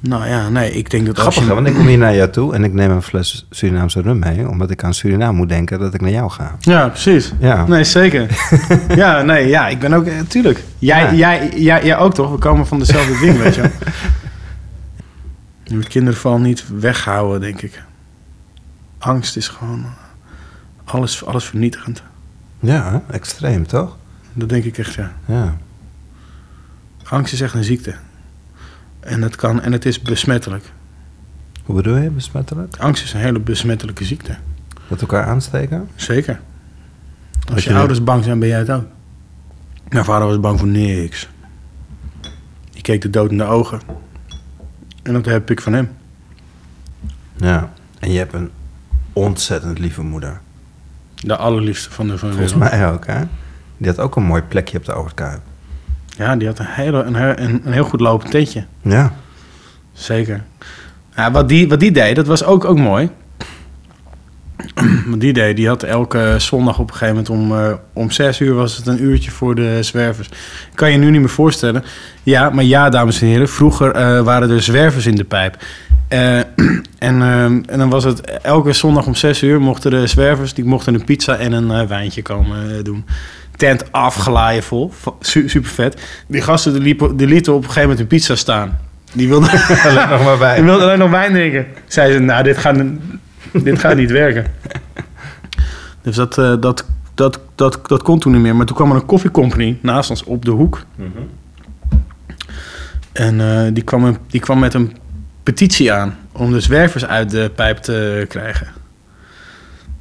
Nou 0.00 0.26
ja, 0.26 0.48
nee, 0.48 0.72
ik 0.72 0.90
denk 0.90 1.06
dat 1.06 1.18
Grappig, 1.18 1.46
je... 1.46 1.54
want 1.54 1.66
ik 1.66 1.74
kom 1.74 1.86
hier 1.86 1.98
naar 1.98 2.14
jou 2.14 2.30
toe 2.30 2.54
en 2.54 2.64
ik 2.64 2.72
neem 2.72 2.90
een 2.90 3.02
fles 3.02 3.46
Surinaamse 3.50 4.00
rum 4.00 4.18
mee, 4.18 4.48
omdat 4.48 4.70
ik 4.70 4.84
aan 4.84 4.94
Suriname 4.94 5.36
moet 5.36 5.48
denken 5.48 5.78
dat 5.78 5.94
ik 5.94 6.00
naar 6.00 6.10
jou 6.10 6.30
ga. 6.30 6.56
Ja, 6.60 6.88
precies. 6.88 7.32
Ja. 7.38 7.66
Nee, 7.66 7.84
zeker. 7.84 8.28
ja, 9.02 9.22
nee, 9.22 9.48
ja, 9.48 9.68
ik 9.68 9.78
ben 9.78 9.92
ook, 9.92 10.04
eh, 10.06 10.20
tuurlijk. 10.28 10.64
Jij, 10.78 11.02
Ja. 11.02 11.12
jij, 11.14 11.50
jij, 11.56 11.84
jij 11.84 11.96
ook 11.98 12.14
toch? 12.14 12.30
We 12.30 12.38
komen 12.38 12.66
van 12.66 12.78
dezelfde 12.78 13.18
ding, 13.18 13.38
weet 13.38 13.54
je 13.54 13.60
wel. 13.60 13.70
Je 15.64 15.74
moet 15.74 15.88
kinderen 15.88 16.18
vooral 16.20 16.40
niet 16.40 16.64
weghouden, 16.78 17.40
denk 17.40 17.62
ik. 17.62 17.82
Angst 18.98 19.36
is 19.36 19.48
gewoon 19.48 19.84
alles, 20.84 21.24
alles 21.24 21.44
vernietigend. 21.44 22.02
Ja, 22.60 23.02
extreem, 23.10 23.66
toch? 23.66 23.96
Dat 24.32 24.48
denk 24.48 24.64
ik 24.64 24.78
echt, 24.78 24.94
ja. 24.94 25.12
Ja. 25.26 25.56
Angst 27.14 27.32
is 27.32 27.40
echt 27.40 27.54
een 27.54 27.64
ziekte. 27.64 27.94
En 29.00 29.22
het, 29.22 29.36
kan, 29.36 29.60
en 29.62 29.72
het 29.72 29.84
is 29.84 30.02
besmettelijk. 30.02 30.72
Hoe 31.64 31.74
bedoel 31.76 31.96
je, 31.96 32.10
besmettelijk? 32.10 32.76
Angst 32.76 33.04
is 33.04 33.12
een 33.12 33.20
hele 33.20 33.38
besmettelijke 33.40 34.04
ziekte. 34.04 34.36
Dat 34.88 35.00
elkaar 35.00 35.24
aansteken? 35.24 35.88
Zeker. 35.94 36.40
Als 37.52 37.64
je, 37.64 37.70
je- 37.70 37.76
ouders 37.76 38.04
bang 38.04 38.24
zijn, 38.24 38.38
ben 38.38 38.48
jij 38.48 38.58
het 38.58 38.70
ook. 38.70 38.84
Mijn 39.88 40.04
vader 40.04 40.26
was 40.26 40.40
bang 40.40 40.58
voor 40.58 40.68
niks. 40.68 41.28
Die 42.70 42.82
keek 42.82 43.00
de 43.00 43.10
dood 43.10 43.30
in 43.30 43.38
de 43.38 43.44
ogen. 43.44 43.80
En 45.02 45.12
dat 45.12 45.24
heb 45.24 45.50
ik 45.50 45.60
van 45.60 45.72
hem. 45.72 45.88
Ja. 47.36 47.72
En 47.98 48.10
je 48.12 48.18
hebt 48.18 48.32
een 48.32 48.50
ontzettend 49.12 49.78
lieve 49.78 50.02
moeder. 50.02 50.40
De 51.14 51.36
allerliefste 51.36 51.90
van 51.90 52.06
de, 52.08 52.18
van 52.18 52.30
Volgens 52.30 52.54
mij 52.54 52.90
ook, 52.92 53.06
hè? 53.06 53.22
Die 53.76 53.88
had 53.88 53.98
ook 53.98 54.16
een 54.16 54.22
mooi 54.24 54.42
plekje 54.42 54.78
op 54.78 54.84
de 54.84 54.92
Overkuip. 54.92 55.40
Ja, 56.16 56.36
die 56.36 56.46
had 56.46 56.58
een, 56.58 56.66
hele, 56.68 57.02
een, 57.02 57.14
een, 57.14 57.60
een 57.64 57.72
heel 57.72 57.84
goed 57.84 58.00
lopend 58.00 58.30
tentje. 58.30 58.64
Ja. 58.82 59.12
Zeker. 59.92 60.42
Ja, 61.16 61.30
wat, 61.30 61.48
die, 61.48 61.68
wat 61.68 61.80
die 61.80 61.92
deed, 61.92 62.16
dat 62.16 62.26
was 62.26 62.44
ook, 62.44 62.64
ook 62.64 62.78
mooi. 62.78 63.10
wat 65.10 65.20
die 65.20 65.32
deed, 65.32 65.56
die 65.56 65.68
had 65.68 65.82
elke 65.82 66.34
zondag 66.38 66.78
op 66.78 66.90
een 66.90 66.96
gegeven 66.96 67.14
moment 67.14 67.30
om, 67.30 67.58
eh, 67.58 67.72
om 67.92 68.10
zes 68.10 68.40
uur 68.40 68.54
was 68.54 68.76
het 68.76 68.86
een 68.86 69.02
uurtje 69.02 69.30
voor 69.30 69.54
de 69.54 69.78
zwervers. 69.80 70.28
Kan 70.74 70.90
je 70.90 70.98
nu 70.98 71.10
niet 71.10 71.20
meer 71.20 71.28
voorstellen. 71.28 71.84
Ja, 72.22 72.50
maar 72.50 72.64
ja, 72.64 72.88
dames 72.88 73.20
en 73.20 73.26
heren, 73.26 73.48
vroeger 73.48 73.90
eh, 73.90 74.20
waren 74.20 74.50
er 74.50 74.62
zwervers 74.62 75.06
in 75.06 75.16
de 75.16 75.24
pijp. 75.24 75.56
Eh, 76.08 76.38
en, 76.98 77.22
en 77.66 77.78
dan 77.78 77.90
was 77.90 78.04
het 78.04 78.20
elke 78.20 78.72
zondag 78.72 79.06
om 79.06 79.14
zes 79.14 79.42
uur 79.42 79.60
mochten 79.60 79.90
de 79.90 80.06
zwervers 80.06 80.54
die 80.54 80.64
mochten 80.64 80.94
een 80.94 81.04
pizza 81.04 81.36
en 81.36 81.52
een 81.52 81.86
wijntje 81.88 82.22
komen 82.22 82.84
doen. 82.84 83.04
Tent 83.56 83.92
afgelaaien 83.92 84.62
vol, 84.62 84.92
super 85.20 85.64
vet. 85.64 86.02
Die 86.26 86.40
gasten 86.40 86.72
die, 86.72 86.82
liepen, 86.82 87.16
die 87.16 87.26
lieten 87.26 87.52
op 87.52 87.58
een 87.58 87.64
gegeven 87.64 87.88
moment 87.88 88.00
een 88.00 88.06
pizza 88.06 88.34
staan. 88.34 88.78
Die 89.12 89.28
wilden 89.28 89.50
Let 89.94 90.08
nog 90.08 90.24
maar 90.24 90.38
bij. 90.38 90.58
ik 90.58 90.64
wilde 90.64 90.82
alleen 90.84 90.98
nog 90.98 91.10
wijn 91.10 91.32
drinken. 91.32 91.66
Zei 91.86 92.12
ze, 92.12 92.18
nou, 92.18 92.42
dit 92.42 92.58
gaat, 92.58 92.76
dit 93.52 93.78
gaat 93.78 93.96
niet 93.96 94.10
werken. 94.10 94.46
Dus 96.02 96.16
dat, 96.16 96.38
eh, 96.38 96.54
dat, 96.60 96.86
dat, 97.14 97.40
dat, 97.54 97.80
dat 97.88 98.02
kon 98.02 98.18
toen 98.18 98.32
niet 98.32 98.40
meer. 98.40 98.56
Maar 98.56 98.66
toen 98.66 98.76
kwam 98.76 98.90
er 98.90 98.96
een 98.96 99.06
koffiecompany 99.06 99.78
naast 99.82 100.10
ons 100.10 100.24
op 100.24 100.44
de 100.44 100.50
hoek. 100.50 100.84
En 103.12 103.40
eh, 103.40 103.72
die, 103.72 103.82
kwam 103.84 104.04
een, 104.04 104.16
die 104.26 104.40
kwam 104.40 104.58
met 104.58 104.74
een 104.74 104.96
petitie 105.42 105.92
aan 105.92 106.18
om 106.32 106.52
de 106.52 106.60
zwervers 106.60 107.06
uit 107.06 107.30
de 107.30 107.50
pijp 107.54 107.76
te 107.76 108.26
krijgen. 108.28 108.66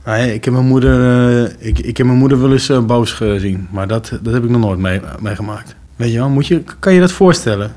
Nou, 0.05 0.21
ik, 0.21 0.45
heb 0.45 0.53
mijn 0.53 0.65
moeder, 0.65 1.19
eh, 1.43 1.67
ik, 1.67 1.79
ik 1.79 1.97
heb 1.97 2.05
mijn 2.05 2.17
moeder 2.17 2.41
wel 2.41 2.51
eens 2.51 2.69
eh, 2.69 2.85
boos 2.85 3.11
gezien, 3.11 3.67
maar 3.71 3.87
dat, 3.87 4.19
dat 4.21 4.33
heb 4.33 4.43
ik 4.43 4.49
nog 4.49 4.61
nooit 4.61 4.79
mee, 4.79 5.01
meegemaakt. 5.19 5.75
Weet 5.95 6.11
je 6.11 6.17
wel, 6.17 6.29
moet 6.29 6.47
je, 6.47 6.63
kan 6.79 6.93
je 6.93 6.99
dat 6.99 7.11
voorstellen? 7.11 7.71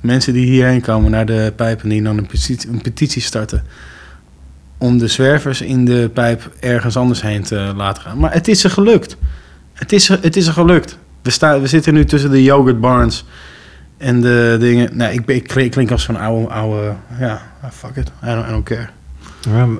Mensen 0.00 0.32
die 0.32 0.46
hierheen 0.46 0.80
komen 0.80 1.10
naar 1.10 1.26
de 1.26 1.52
pijp 1.56 1.82
en 1.82 1.88
die 1.88 2.02
dan 2.02 2.18
een 2.18 2.26
petitie, 2.26 2.70
een 2.70 2.80
petitie 2.80 3.22
starten. 3.22 3.62
Om 4.78 4.98
de 4.98 5.06
zwervers 5.08 5.60
in 5.60 5.84
de 5.84 6.10
pijp 6.14 6.50
ergens 6.60 6.96
anders 6.96 7.22
heen 7.22 7.42
te 7.42 7.72
laten 7.76 8.02
gaan. 8.02 8.18
Maar 8.18 8.32
het 8.32 8.48
is 8.48 8.60
ze 8.60 8.70
gelukt. 8.70 9.16
Het 9.72 9.92
is, 9.92 10.08
het 10.08 10.36
is 10.36 10.46
er 10.46 10.52
gelukt. 10.52 10.98
We, 11.22 11.30
staan, 11.30 11.60
we 11.60 11.66
zitten 11.66 11.94
nu 11.94 12.04
tussen 12.04 12.30
de 12.30 12.42
yogurt 12.42 12.80
barns 12.80 13.24
en 13.96 14.20
de 14.20 14.56
dingen. 14.60 14.96
Nou, 14.96 15.22
ik, 15.26 15.70
klink, 15.70 15.90
als 15.90 16.02
zo'n 16.02 16.16
oude, 16.16 16.48
oude. 16.48 16.94
Ja, 17.18 17.42
fuck 17.72 17.96
it. 17.96 18.08
I 18.24 18.26
don't, 18.26 18.46
I 18.48 18.50
don't 18.50 18.64
care. 18.64 18.88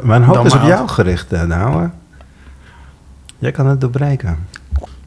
Mijn 0.02 0.22
hoop 0.22 0.46
is 0.46 0.54
op 0.54 0.62
jou 0.62 0.88
gericht, 0.88 1.30
nou. 1.30 1.88
Jij 3.38 3.50
kan 3.50 3.66
het 3.66 3.80
doorbreken. 3.80 4.46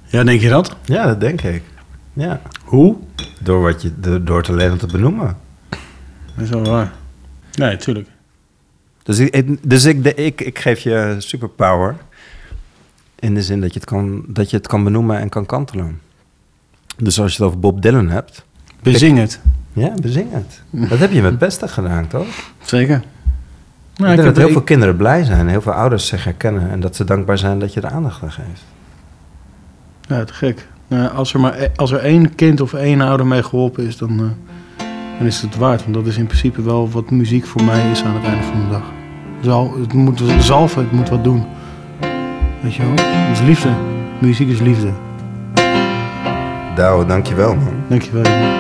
Ja, 0.06 0.24
denk 0.24 0.42
je 0.42 0.50
dat? 0.50 0.76
Ja, 0.86 1.06
dat 1.06 1.20
denk 1.20 1.42
ik. 1.42 1.64
Ja. 2.14 2.42
Hoe? 2.64 2.96
Door, 3.40 3.62
wat 3.62 3.82
je, 3.82 3.92
door, 4.00 4.24
door 4.24 4.44
te 4.44 4.54
leren 4.54 4.78
te 4.78 4.88
benoemen. 4.88 5.38
Dat 6.36 6.44
is 6.44 6.50
wel 6.50 6.64
waar. 6.64 6.92
Nee, 7.54 7.78
tuurlijk. 7.78 8.08
Dus, 9.04 9.20
ik, 9.20 9.70
dus 9.70 9.86
ik, 9.86 10.06
ik, 10.06 10.42
ik 10.42 10.60
geef 10.60 10.80
je 10.80 11.16
superpower. 11.18 11.96
In 13.20 13.34
de 13.34 13.44
zin 13.44 13.62
dat 13.62 13.74
je, 13.74 13.80
het 13.80 13.90
kan, 13.90 14.24
dat 14.28 14.50
je 14.50 14.58
het 14.58 14.68
kan 14.68 14.84
benoemen 14.84 15.20
en 15.20 15.30
kan 15.30 15.46
kantelen. 15.46 16.02
Dus 16.98 17.20
als 17.20 17.36
je 17.36 17.38
het 17.38 17.48
over 17.48 17.60
Bob 17.60 17.82
Dylan 17.82 18.10
hebt. 18.10 18.46
Bezing 18.82 19.18
het. 19.18 19.40
Ja, 19.74 19.94
bezing 20.02 20.32
het. 20.32 20.62
Dat 20.90 21.00
heb 21.00 21.12
je 21.12 21.22
met 21.22 21.38
pesten 21.46 21.70
gedaan, 21.70 22.08
toch? 22.08 22.28
Zeker. 22.64 23.04
Nou, 23.96 24.12
ik 24.12 24.16
denk 24.16 24.36
dat 24.36 24.44
heel 24.44 24.52
veel 24.52 24.62
kinderen 24.62 24.96
blij 24.96 25.24
zijn. 25.24 25.48
Heel 25.48 25.62
veel 25.62 25.72
ouders 25.72 26.08
zich 26.08 26.24
herkennen. 26.24 26.70
En 26.70 26.80
dat 26.80 26.96
ze 26.96 27.04
dankbaar 27.04 27.38
zijn 27.38 27.60
dat 27.60 27.74
je 27.74 27.82
er 27.82 27.90
aandacht 27.90 28.24
aan 28.24 28.32
geeft. 28.32 28.66
Ja, 30.02 30.24
te 30.24 30.34
gek. 30.34 30.68
Nou, 30.88 31.12
als, 31.12 31.34
er 31.34 31.40
maar, 31.40 31.70
als 31.76 31.92
er 31.92 32.00
één 32.00 32.36
kind 32.36 32.62
of 32.62 32.74
één 32.74 33.02
ouder 33.02 33.28
mee 33.28 33.44
geholpen 33.44 33.86
is, 33.88 33.98
dan, 33.98 34.10
eh, 34.10 34.86
dan 35.18 35.28
is 35.28 35.42
het 35.42 35.56
waard. 35.56 35.82
Want 35.82 35.94
dat 35.94 36.06
is 36.06 36.18
in 36.18 36.26
principe 36.26 36.62
wel 36.62 36.90
wat 36.90 37.12
muziek 37.12 37.46
voor 37.46 37.64
mij 37.64 37.92
is 37.92 38.04
aan 38.04 38.16
het 38.16 38.24
einde 38.24 38.44
van 38.44 38.60
de 38.62 38.70
dag. 38.70 38.84
Zal, 39.42 39.78
het 39.80 39.94
moet 39.94 40.22
zalven, 40.40 40.82
het 40.82 40.92
moet 40.92 41.10
wat 41.10 41.24
doen. 41.24 41.46
Weet 42.62 42.76
je 42.76 42.82
wel? 42.82 42.92
Het 43.06 43.40
is 43.40 43.46
liefde. 43.46 43.70
Muziek 44.20 44.50
is 44.50 44.60
liefde. 44.60 44.90
Douwe, 46.76 47.06
dankjewel 47.06 47.56
man. 47.56 47.74
Dankjewel. 47.88 48.24
jongen. 48.24 48.54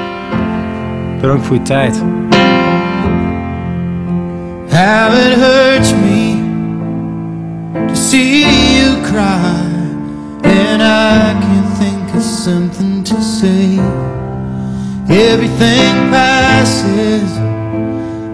Bedankt 1.21 1.45
voor 1.45 1.55
je 1.55 1.61
tijd. 1.61 2.03
How 4.75 5.09
it 5.13 5.37
hurts 5.37 5.93
me 5.93 6.35
to 7.87 7.95
see 7.95 8.41
you 8.75 9.01
cry, 9.05 9.55
and 10.43 10.83
I 10.83 11.31
can't 11.43 11.77
think 11.77 12.13
of 12.13 12.21
something 12.21 13.01
to 13.05 13.21
say. 13.23 13.79
Everything 15.07 15.93
passes, 16.11 17.39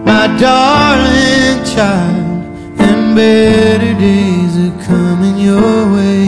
my 0.04 0.26
darling 0.40 1.62
child, 1.76 2.42
and 2.80 3.14
better 3.14 3.94
days 4.00 4.56
are 4.66 4.76
coming 4.84 5.38
your 5.38 5.94
way. 5.94 6.26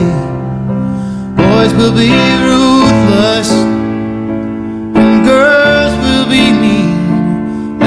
Boys 1.35 1.75
will 1.75 1.93
be 1.93 2.13
ruthless, 2.47 3.51
and 4.95 5.25
girls. 5.27 5.54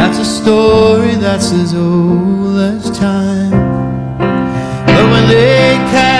That's 0.07 0.19
a 0.19 0.25
story 0.41 1.15
that's 1.15 1.51
as 1.51 1.73
old 1.73 2.57
as 2.59 2.97
time. 2.97 3.51
But 4.85 5.11
when 5.11 5.27
they 5.27 5.75
catch 5.91 6.16